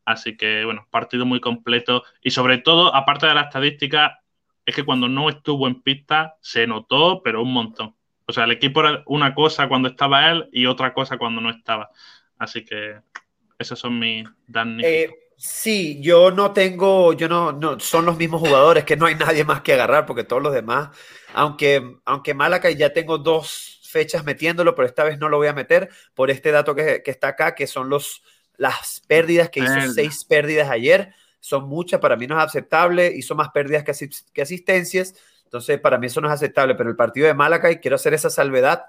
[0.06, 2.04] Así que, bueno, partido muy completo.
[2.24, 4.22] Y sobre todo, aparte de la estadística,
[4.66, 7.96] es que cuando no estuvo en pista se notó, pero un montón.
[8.26, 11.50] O sea, el equipo era una cosa cuando estaba él y otra cosa cuando no
[11.50, 11.90] estaba.
[12.42, 13.00] Así que
[13.60, 15.16] esos son mis damnificados.
[15.16, 19.14] Eh, sí, yo no tengo, yo no, no, son los mismos jugadores, que no hay
[19.14, 20.90] nadie más que agarrar, porque todos los demás,
[21.36, 22.36] aunque, aunque
[22.76, 26.50] ya tengo dos fechas metiéndolo, pero esta vez no lo voy a meter por este
[26.50, 28.24] dato que, que está acá, que son los,
[28.58, 33.36] las pérdidas, que hizo seis pérdidas ayer, son muchas, para mí no es aceptable, hizo
[33.36, 35.14] más pérdidas que, asis- que asistencias,
[35.44, 38.32] entonces para mí eso no es aceptable, pero el partido de Malakai, quiero hacer esa
[38.32, 38.86] salvedad,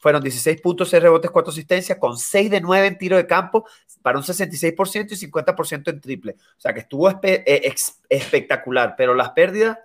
[0.00, 3.64] fueron 16 puntos, 6 rebotes, 4 asistencias, con 6 de 9 en tiro de campo,
[4.02, 6.32] para un 66% y 50% en triple.
[6.56, 7.72] O sea que estuvo espe- eh,
[8.08, 9.78] espectacular, pero las pérdidas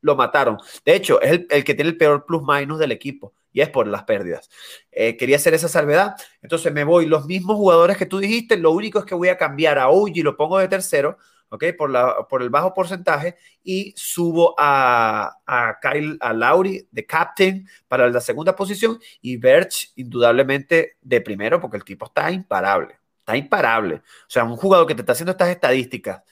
[0.00, 0.58] lo mataron.
[0.84, 3.68] De hecho, es el, el que tiene el peor plus minus del equipo y es
[3.68, 4.48] por las pérdidas.
[4.90, 8.70] Eh, quería hacer esa salvedad, entonces me voy los mismos jugadores que tú dijiste, lo
[8.72, 11.18] único es que voy a cambiar a OG, lo pongo de tercero,
[11.52, 11.64] ¿ok?
[11.76, 17.68] Por, la, por el bajo porcentaje y subo a, a Kyle, a Lauri de captain
[17.86, 23.36] para la segunda posición y Birch indudablemente de primero porque el tipo está imparable, está
[23.36, 23.96] imparable.
[23.96, 26.22] O sea, un jugador que te está haciendo estas estadísticas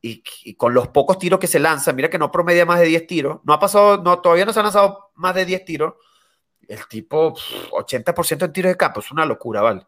[0.00, 2.86] y, y con los pocos tiros que se lanza, mira que no promedia más de
[2.86, 5.94] 10 tiros, no ha pasado, no, todavía no se han lanzado más de 10 tiros.
[6.66, 9.86] El tipo, pff, 80% en tiros de campo, es una locura, ¿vale?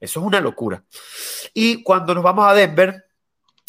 [0.00, 0.82] Eso es una locura.
[1.54, 3.05] Y cuando nos vamos a Denver,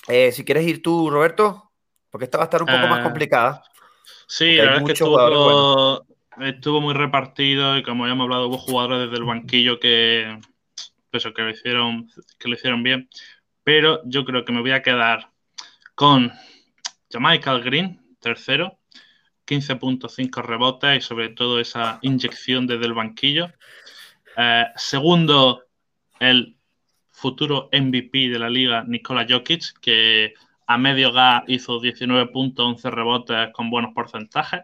[0.07, 1.71] eh, si quieres ir tú, Roberto,
[2.09, 3.63] porque esta va a estar un poco más complicada.
[4.27, 6.05] Sí, la verdad es que estuvo,
[6.41, 10.39] estuvo muy repartido y como ya hemos hablado, hubo jugadores desde el banquillo que,
[11.11, 13.09] eso, que, lo hicieron, que lo hicieron bien.
[13.63, 15.31] Pero yo creo que me voy a quedar
[15.95, 16.31] con
[17.11, 18.79] Jamaica Green, tercero,
[19.45, 23.51] 15.5 rebotes y sobre todo esa inyección desde el banquillo.
[24.35, 25.63] Eh, segundo,
[26.19, 26.56] el
[27.17, 30.35] futuro MVP de la liga, Nikola Jokic, que
[30.67, 34.61] a medio gas hizo 19 puntos, 11 rebotes con buenos porcentajes.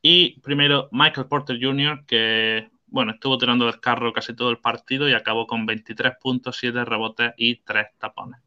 [0.00, 5.08] Y primero, Michael Porter Jr., que bueno, estuvo tirando del carro casi todo el partido
[5.08, 8.40] y acabó con 23 puntos, 7 rebotes y 3 tapones.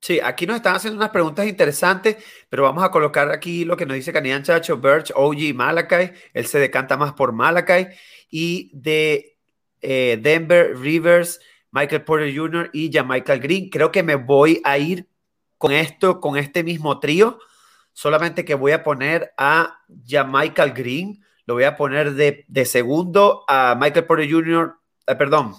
[0.00, 3.86] Sí, aquí nos están haciendo unas preguntas interesantes, pero vamos a colocar aquí lo que
[3.86, 6.12] nos dice Canian Chacho, Birch, OG Malakai.
[6.32, 7.88] Él se decanta más por Malakai.
[8.30, 9.38] Y de
[9.80, 11.40] eh, Denver, Rivers,
[11.70, 12.70] Michael Porter Jr.
[12.72, 13.68] y Jamaica Green.
[13.70, 15.08] Creo que me voy a ir
[15.58, 17.38] con esto, con este mismo trío.
[17.92, 21.22] Solamente que voy a poner a Jamaica Green.
[21.46, 24.74] Lo voy a poner de, de segundo a Michael Porter Jr.
[25.06, 25.54] eh, perdón,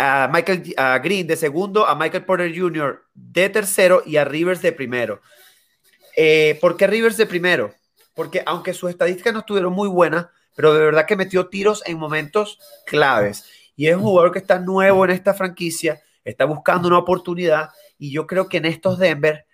[0.00, 3.04] a Michael a Green de segundo, a Michael Porter Jr.
[3.14, 5.20] de tercero y a Rivers de primero.
[6.16, 7.74] Eh, ¿Por qué Rivers de primero?
[8.14, 10.26] Porque aunque sus estadísticas no estuvieron muy buenas,
[10.56, 13.44] pero de verdad que metió tiros en momentos claves.
[13.80, 18.12] Y es un jugador que está nuevo en esta franquicia, está buscando una oportunidad y
[18.12, 19.46] yo creo que en estos Denver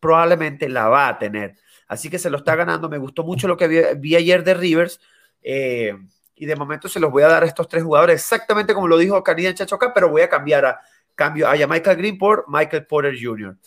[0.00, 1.56] probablemente la va a tener.
[1.86, 2.88] Así que se lo está ganando.
[2.88, 4.98] Me gustó mucho lo que vi, ayer de Rivers.
[5.42, 5.94] Eh,
[6.34, 8.96] y de momento se los voy a dar a estos tres jugadores, exactamente como lo
[8.96, 10.80] dijo Canadian Chachoca, pero voy a cambiar a
[11.14, 13.58] cambio a Michael Green por Michael Porter Jr.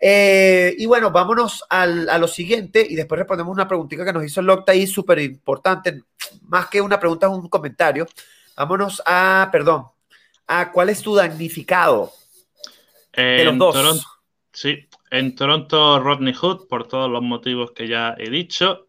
[0.00, 4.22] Eh, y bueno, vámonos al, a lo siguiente y después respondemos una preguntita que nos
[4.22, 6.02] hizo Locta ahí, súper importante,
[6.42, 8.06] más que una pregunta, es un comentario.
[8.56, 9.86] Vámonos a, perdón,
[10.46, 12.12] a cuál es tu damnificado
[13.12, 13.74] de En los dos.
[13.74, 14.06] Toronto,
[14.52, 18.86] sí, en Toronto Rodney Hood, por todos los motivos que ya he dicho.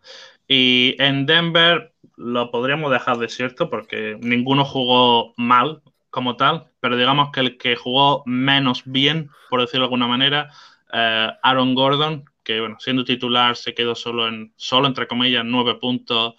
[0.48, 7.32] Y en Denver lo podríamos dejar desierto porque ninguno jugó mal como tal, pero digamos
[7.32, 10.50] que el que jugó menos bien, por decirlo de alguna manera,
[10.94, 15.76] eh, Aaron Gordon, que bueno, siendo titular se quedó solo en, solo entre comillas, nueve
[15.76, 16.36] puntos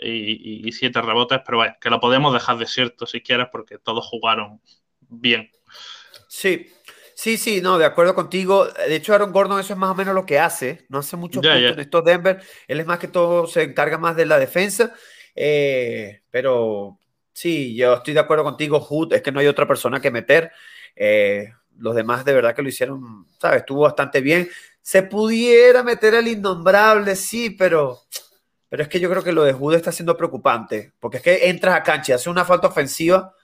[0.00, 4.60] y, siete rebotes, pero vaya, que lo podemos dejar desierto si quieres porque todos jugaron
[5.08, 5.50] bien.
[6.28, 6.72] Sí,
[7.14, 8.66] sí, sí, no, de acuerdo contigo.
[8.66, 10.86] De hecho, Aaron Gordon eso es más o menos lo que hace.
[10.88, 11.68] No hace Ya, puntos ya.
[11.68, 12.42] en estos Denver.
[12.68, 14.94] Él es más que todo, se encarga más de la defensa.
[15.34, 16.98] Eh, pero
[17.32, 19.12] sí, yo estoy de acuerdo contigo, Hood.
[19.14, 20.52] Es que no hay otra persona que meter.
[20.96, 23.60] Eh, los demás de verdad que lo hicieron, ¿sabes?
[23.60, 24.48] Estuvo bastante bien.
[24.82, 28.00] Se pudiera meter al innombrable, sí, pero,
[28.70, 30.92] pero es que yo creo que lo de Hood está siendo preocupante.
[31.00, 33.34] Porque es que entras a cancha y haces una falta ofensiva.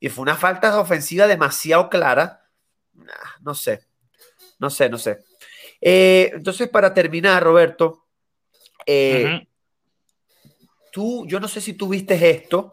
[0.00, 2.48] Y fue una falta ofensiva demasiado clara.
[2.94, 3.86] Nah, No sé,
[4.58, 5.22] no sé, no sé.
[5.82, 8.06] Eh, entonces, para terminar, Roberto,
[8.86, 9.46] eh,
[10.90, 12.72] tú, yo no sé si tú viste esto,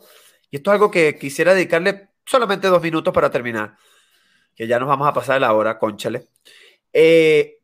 [0.50, 3.76] y esto es algo que quisiera dedicarle solamente dos minutos para terminar,
[4.56, 6.30] que ya nos vamos a pasar la hora, conchale.
[6.94, 7.60] Eh,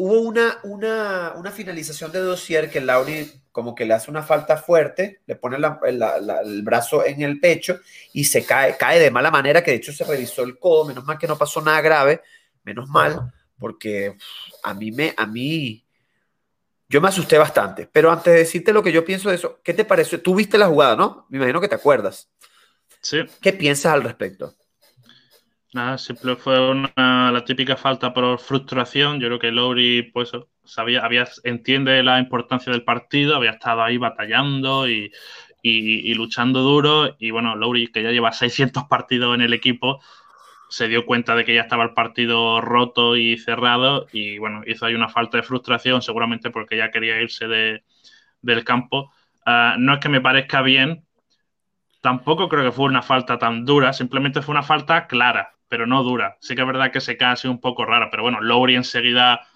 [0.00, 4.56] hubo una, una, una, finalización de dossier que Lauri como que le hace una falta
[4.56, 7.80] fuerte, le pone el brazo en el pecho
[8.14, 11.04] y se cae, cae de mala manera, que de hecho se revisó el codo, menos
[11.04, 12.22] mal que no pasó nada grave,
[12.64, 14.16] menos mal, porque
[14.62, 15.84] a mí me, a mí,
[16.88, 17.86] yo me asusté bastante.
[17.86, 20.22] Pero antes de decirte lo que yo pienso de eso, ¿qué te pareció?
[20.22, 21.26] Tú viste la jugada, ¿no?
[21.28, 22.30] Me imagino que te acuerdas.
[23.02, 23.18] Sí.
[23.42, 24.54] ¿Qué piensas al respecto?
[25.72, 29.20] Nada, simple fue una, la típica falta por frustración.
[29.20, 30.32] Yo creo que Lowry, pues,
[30.64, 35.12] sabía, había, entiende la importancia del partido, había estado ahí batallando y,
[35.62, 37.14] y, luchando duro.
[37.20, 40.00] Y bueno, Lowry, que ya lleva 600 partidos en el equipo,
[40.70, 44.86] se dio cuenta de que ya estaba el partido roto y cerrado y bueno, hizo
[44.86, 47.84] ahí una falta de frustración, seguramente porque ya quería irse de,
[48.42, 49.12] del campo.
[49.46, 51.06] Uh, no es que me parezca bien,
[52.00, 56.02] tampoco creo que fue una falta tan dura, simplemente fue una falta clara, pero no
[56.02, 56.36] dura.
[56.40, 59.46] Sí que es verdad que se cae así un poco rara, pero bueno, Lowry enseguida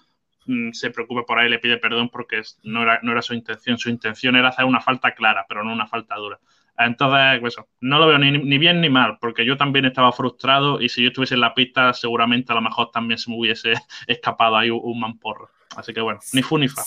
[0.45, 3.77] mmm, se preocupa por ahí, le pide perdón porque no era, no era su intención.
[3.77, 6.39] Su intención era hacer una falta clara, pero no una falta dura.
[6.77, 10.81] Entonces, pues, no lo veo ni, ni, bien ni mal, porque yo también estaba frustrado
[10.81, 13.73] y si yo estuviese en la pista, seguramente a lo mejor también se me hubiese
[14.07, 15.49] escapado ahí un, un mamporro.
[15.75, 16.83] Así que bueno, ni fu ni fa.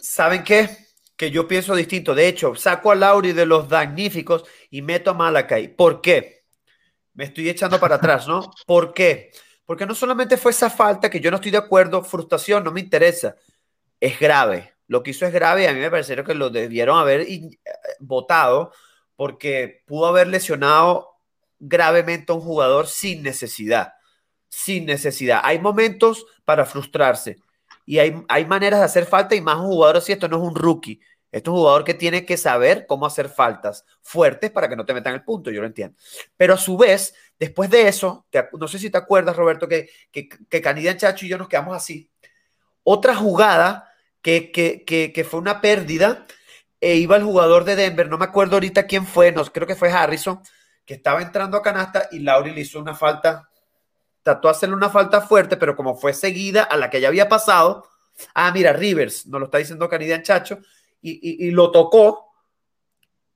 [0.00, 0.68] ¿Saben qué?
[1.16, 2.14] Que yo pienso distinto.
[2.14, 5.74] De hecho, saco a Lauri de los magníficos y meto a Malakai.
[5.74, 6.37] ¿Por qué?
[7.18, 8.48] Me estoy echando para atrás, ¿no?
[8.64, 9.32] ¿Por qué?
[9.66, 12.78] Porque no solamente fue esa falta que yo no estoy de acuerdo, frustración, no me
[12.78, 13.34] interesa.
[13.98, 14.74] Es grave.
[14.86, 17.26] Lo que hizo es grave y a mí me pareció que lo debieron haber
[17.98, 18.70] votado
[19.16, 21.16] porque pudo haber lesionado
[21.58, 23.94] gravemente a un jugador sin necesidad.
[24.48, 25.40] Sin necesidad.
[25.42, 27.38] Hay momentos para frustrarse
[27.84, 30.12] y hay, hay maneras de hacer falta y más un jugador así.
[30.12, 31.00] Esto no es un rookie.
[31.30, 34.94] Es un jugador que tiene que saber cómo hacer faltas fuertes para que no te
[34.94, 35.96] metan el punto, yo lo entiendo.
[36.36, 38.26] Pero a su vez, después de eso,
[38.58, 42.10] no sé si te acuerdas, Roberto, que, que, que Chacho y yo nos quedamos así.
[42.82, 46.26] Otra jugada que, que, que, fue una pérdida
[46.80, 49.76] e iba el jugador de Denver, no me acuerdo ahorita quién fue, no, creo que
[49.76, 50.40] fue Harrison,
[50.84, 53.50] que estaba entrando a canasta y Lauri le hizo una falta,
[54.22, 57.28] trató de hacerle una falta fuerte, pero como fue seguida a la que ya había
[57.28, 57.86] pasado,
[58.34, 60.60] ah, mira, Rivers, nos lo está diciendo Canadian Chacho,
[61.00, 62.32] y, y, lo tocó,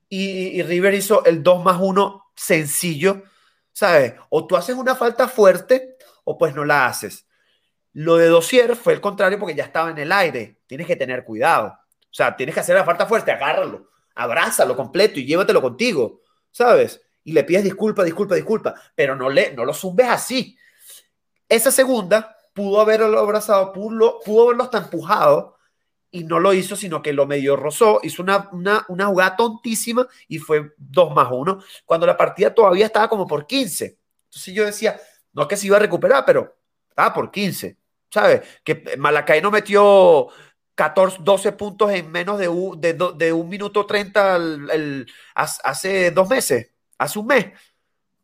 [0.09, 3.23] y, y, Rivers hizo el 2 más 1 sencillo,
[3.71, 4.13] ¿sabes?
[4.29, 7.25] O tú haces una falta fuerte, o pues no la haces.
[7.93, 11.23] Lo de Dossier fue el contrario porque ya estaba en el aire, tienes que tener
[11.23, 11.67] cuidado.
[11.67, 17.01] O sea, tienes que hacer la falta fuerte, agárralo, abrázalo completo y llévatelo contigo, ¿sabes?
[17.23, 20.57] Y le pides disculpa, disculpa, disculpa, pero no, le, no lo zumbes así.
[21.47, 25.52] Esa segunda pudo haberlo abrazado, pudo, pudo haberlo hasta empujado
[26.13, 30.07] y no lo hizo, sino que lo medio rozó, hizo una, una, una jugada tontísima
[30.27, 33.97] y fue 2 más 1, cuando la partida todavía estaba como por 15.
[34.25, 35.01] Entonces yo decía,
[35.33, 36.55] no es que se iba a recuperar, pero
[36.87, 37.77] estaba por 15,
[38.11, 38.41] ¿sabes?
[38.63, 40.27] Que Malacay no metió
[40.75, 46.11] 14, 12 puntos en menos de un, de, de un minuto 30 el, el, hace
[46.11, 47.47] dos meses, hace un mes.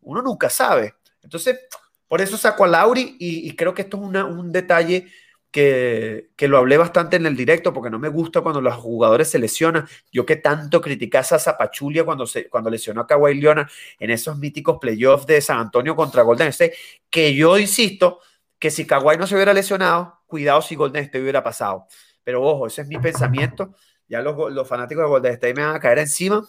[0.01, 0.93] Uno nunca sabe.
[1.23, 1.59] Entonces,
[2.07, 5.07] por eso saco a Lauri y, y creo que esto es una, un detalle
[5.51, 9.29] que, que, lo hablé bastante en el directo porque no me gusta cuando los jugadores
[9.29, 9.87] se lesionan.
[10.11, 13.67] Yo que tanto criticas a Zapachulia cuando, se, cuando lesionó a Kawhi Leonard
[13.99, 16.75] en esos míticos playoffs de San Antonio contra Golden State,
[17.09, 18.19] que yo insisto
[18.59, 21.87] que si Kawhi no se hubiera lesionado, cuidado si Golden State hubiera pasado.
[22.23, 23.73] Pero ojo, ese es mi pensamiento.
[24.07, 26.47] Ya los, los fanáticos de Golden State me van a caer encima,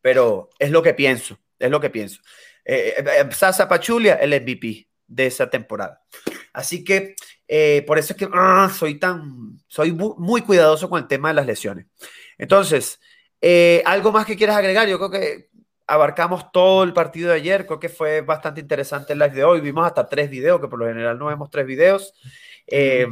[0.00, 2.20] pero es lo que pienso, es lo que pienso.
[2.64, 6.02] Eh, eh, Sasa Pachulia, el MVP de esa temporada.
[6.52, 7.14] Así que
[7.48, 11.34] eh, por eso es que ah, soy tan, soy muy cuidadoso con el tema de
[11.34, 11.86] las lesiones.
[12.38, 13.00] Entonces,
[13.40, 14.88] eh, ¿algo más que quieras agregar?
[14.88, 15.48] Yo creo que
[15.86, 19.60] abarcamos todo el partido de ayer, creo que fue bastante interesante el live de hoy,
[19.60, 22.12] vimos hasta tres videos, que por lo general no vemos tres videos.
[22.66, 23.06] Eh,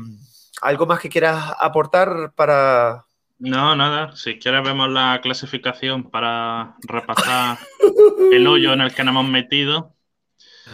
[0.62, 3.04] ¿Algo más que quieras aportar para...?
[3.38, 4.14] No, nada.
[4.16, 7.58] Si quieres vemos la clasificación para repasar
[8.32, 9.94] el hoyo en el que nos hemos metido.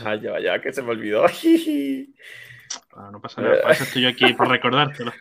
[0.05, 1.25] Ay, ya, ya, que se me olvidó.
[2.93, 5.13] Bueno, no pasa nada, para eso estoy yo aquí, para recordártelo.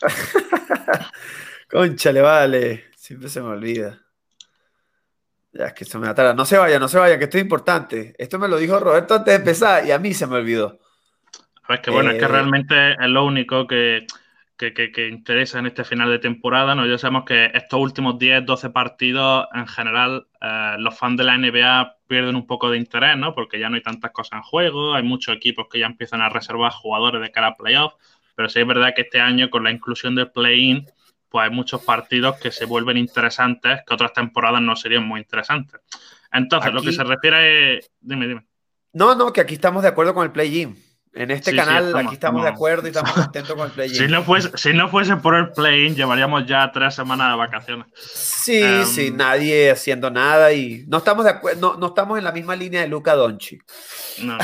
[1.70, 2.84] Conchale, vale.
[2.96, 4.00] Siempre se me olvida.
[5.52, 6.34] Ya, es que se me atará.
[6.34, 8.14] No se vaya, no se vaya, que esto es importante.
[8.18, 10.78] Esto me lo dijo Roberto antes de empezar y a mí se me olvidó.
[11.68, 12.14] Es que bueno, eh...
[12.14, 14.06] es que realmente es lo único que,
[14.56, 16.74] que, que, que, interesa en este final de temporada.
[16.74, 16.86] ¿no?
[16.86, 21.36] Ya sabemos que estos últimos 10, 12 partidos, en general, eh, los fans de la
[21.36, 23.34] NBA pierden un poco de interés, ¿no?
[23.34, 26.28] Porque ya no hay tantas cosas en juego, hay muchos equipos que ya empiezan a
[26.28, 27.94] reservar jugadores de cara a playoff.
[28.34, 30.86] pero sí es verdad que este año con la inclusión del play-in,
[31.28, 35.80] pues hay muchos partidos que se vuelven interesantes que otras temporadas no serían muy interesantes.
[36.32, 37.90] Entonces, lo que se refiere es...
[38.00, 38.46] Dime, dime.
[38.92, 40.76] No, no, que aquí estamos de acuerdo con el play-in.
[41.16, 43.94] En este canal aquí estamos de acuerdo y estamos contentos con el play-in.
[43.94, 47.86] Si no, fuese, si no fuese por el play-in, llevaríamos ya tres semanas de vacaciones.
[47.94, 52.24] Sí, em, sí, nadie haciendo nada y no estamos de acuerdo, no, no, estamos en
[52.24, 53.58] la misma línea de Luca Donchi.
[54.22, 54.36] No.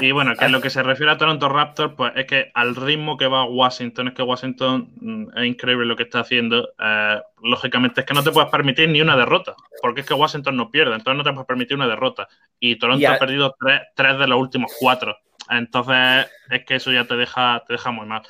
[0.00, 2.76] Y bueno, que en lo que se refiere a Toronto Raptors, pues es que al
[2.76, 6.68] ritmo que va Washington, es que Washington mm, es increíble lo que está haciendo.
[6.78, 10.56] Eh, lógicamente es que no te puedes permitir ni una derrota, porque es que Washington
[10.56, 12.28] no pierde, entonces no te puedes permitir una derrota.
[12.60, 15.16] Y Toronto ha perdido tres, tres de los últimos cuatro.
[15.50, 18.22] Entonces, es que eso ya te deja, te deja muy mal.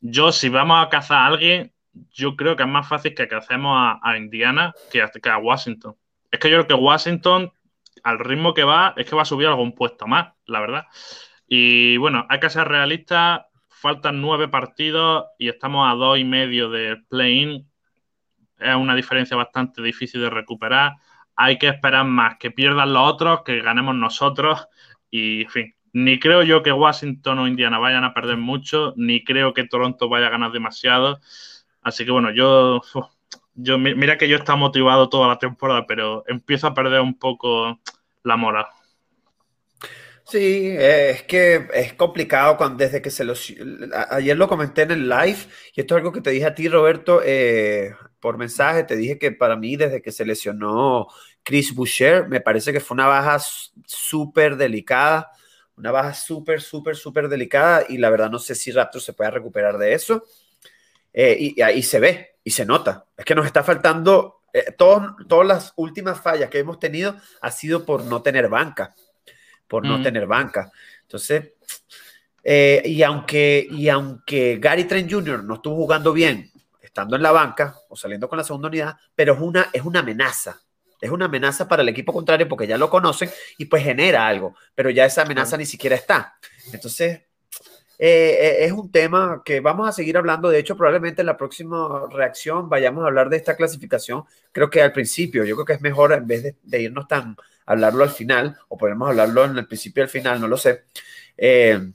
[0.00, 1.72] Yo, si vamos a cazar a alguien,
[2.12, 5.96] yo creo que es más fácil que cacemos a, Indiana que a, que a, Washington.
[6.30, 7.52] Es que yo creo que Washington,
[8.02, 10.86] al ritmo que va, es que va a subir algún puesto más, la verdad.
[11.46, 13.42] Y bueno, hay que ser realistas.
[13.68, 17.70] Faltan nueve partidos y estamos a dos y medio del play-in.
[18.58, 20.94] Es una diferencia bastante difícil de recuperar.
[21.36, 24.66] Hay que esperar más que pierdan los otros, que ganemos nosotros.
[25.10, 29.24] Y, en fin, ni creo yo que Washington o Indiana vayan a perder mucho, ni
[29.24, 31.20] creo que Toronto vaya a ganar demasiado.
[31.82, 32.82] Así que bueno, yo,
[33.54, 37.80] yo mira que yo está motivado toda la temporada, pero empiezo a perder un poco
[38.22, 38.66] la moral.
[40.24, 43.50] Sí, es que es complicado cuando desde que se los...
[44.10, 45.38] Ayer lo comenté en el live
[45.74, 49.18] y esto es algo que te dije a ti, Roberto, eh, por mensaje, te dije
[49.18, 51.06] que para mí desde que se lesionó
[51.42, 53.38] Chris Boucher, me parece que fue una baja
[53.86, 55.30] súper delicada
[55.78, 59.30] una baja súper, súper, súper delicada y la verdad no sé si Raptor se puede
[59.30, 60.24] recuperar de eso.
[61.12, 63.06] Eh, y, ahí se ve y se nota.
[63.16, 67.84] Es que nos está faltando, eh, todas las últimas fallas que hemos tenido ha sido
[67.84, 68.94] por no tener banca,
[69.66, 70.02] por no mm.
[70.02, 70.70] tener banca.
[71.02, 71.52] Entonces,
[72.42, 75.44] eh, y, aunque, y aunque Gary Trent Jr.
[75.44, 76.50] no estuvo jugando bien,
[76.80, 80.00] estando en la banca o saliendo con la segunda unidad, pero es una, es una
[80.00, 80.60] amenaza
[81.00, 84.54] es una amenaza para el equipo contrario porque ya lo conocen y pues genera algo,
[84.74, 86.34] pero ya esa amenaza ni siquiera está.
[86.72, 87.22] Entonces,
[88.00, 90.48] eh, eh, es un tema que vamos a seguir hablando.
[90.48, 94.24] De hecho, probablemente en la próxima reacción vayamos a hablar de esta clasificación.
[94.52, 97.36] Creo que al principio, yo creo que es mejor en vez de, irnos tan
[97.66, 100.56] a hablarlo al final, o podemos hablarlo en el principio y al final, no lo
[100.56, 100.84] sé.
[101.36, 101.92] Eh,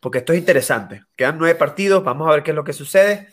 [0.00, 1.04] porque esto es interesante.
[1.16, 3.28] Quedan nueve partidos, vamos a ver qué es lo que sucede.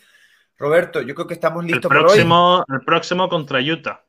[0.58, 4.04] Roberto, yo creo que estamos listos el próximo, El próximo contra Utah.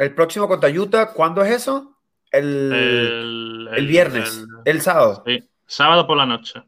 [0.00, 1.94] El próximo contra Utah, ¿cuándo es eso?
[2.30, 5.22] El, el, viernes, el, sábado.
[5.26, 6.62] Sí, sábado por la noche.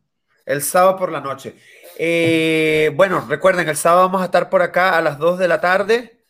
[0.44, 1.54] El sábado por la noche.
[1.96, 5.62] Eh, bueno, recuerden, el sábado vamos a estar por acá a las 2 de la
[5.62, 6.20] tarde,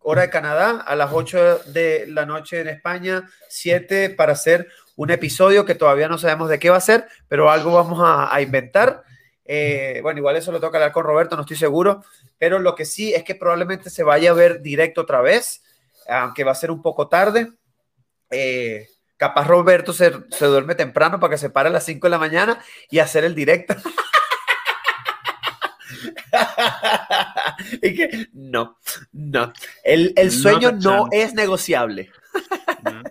[0.00, 4.66] hora de Canadá, a las 8 de la noche en España, 7 para hacer
[4.96, 8.42] un episodio que todavía no sabemos de qué va a ser, pero algo vamos a,
[8.42, 9.04] inventar.
[9.44, 12.02] Eh, bueno, igual eso lo toca hablar con Roberto, no estoy seguro,
[12.36, 15.62] pero lo que sí es que probablemente se vaya a ver directo otra vez
[16.12, 17.52] aunque va a ser un poco tarde.
[18.30, 20.10] Eh, capaz Roberto se,
[20.40, 22.58] duerme temprano para que se pare a las 5 de la mañana
[22.90, 23.74] y hacer el directo.
[27.82, 28.78] y que no,
[29.12, 29.52] no.
[29.84, 32.10] El, sueño no, es negociable.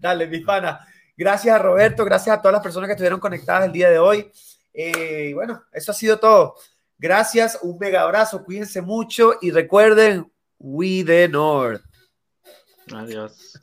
[0.00, 0.86] Dale, mi pana.
[1.16, 4.30] Gracias a Roberto, gracias a todas las personas que estuvieron conectadas el día de hoy.
[4.74, 6.56] Eh, y bueno, eso ha sido todo.
[6.98, 10.32] Gracias, un mega abrazo, cuídense mucho y recuerden,
[10.62, 11.82] We the North.
[12.88, 13.56] Adiós.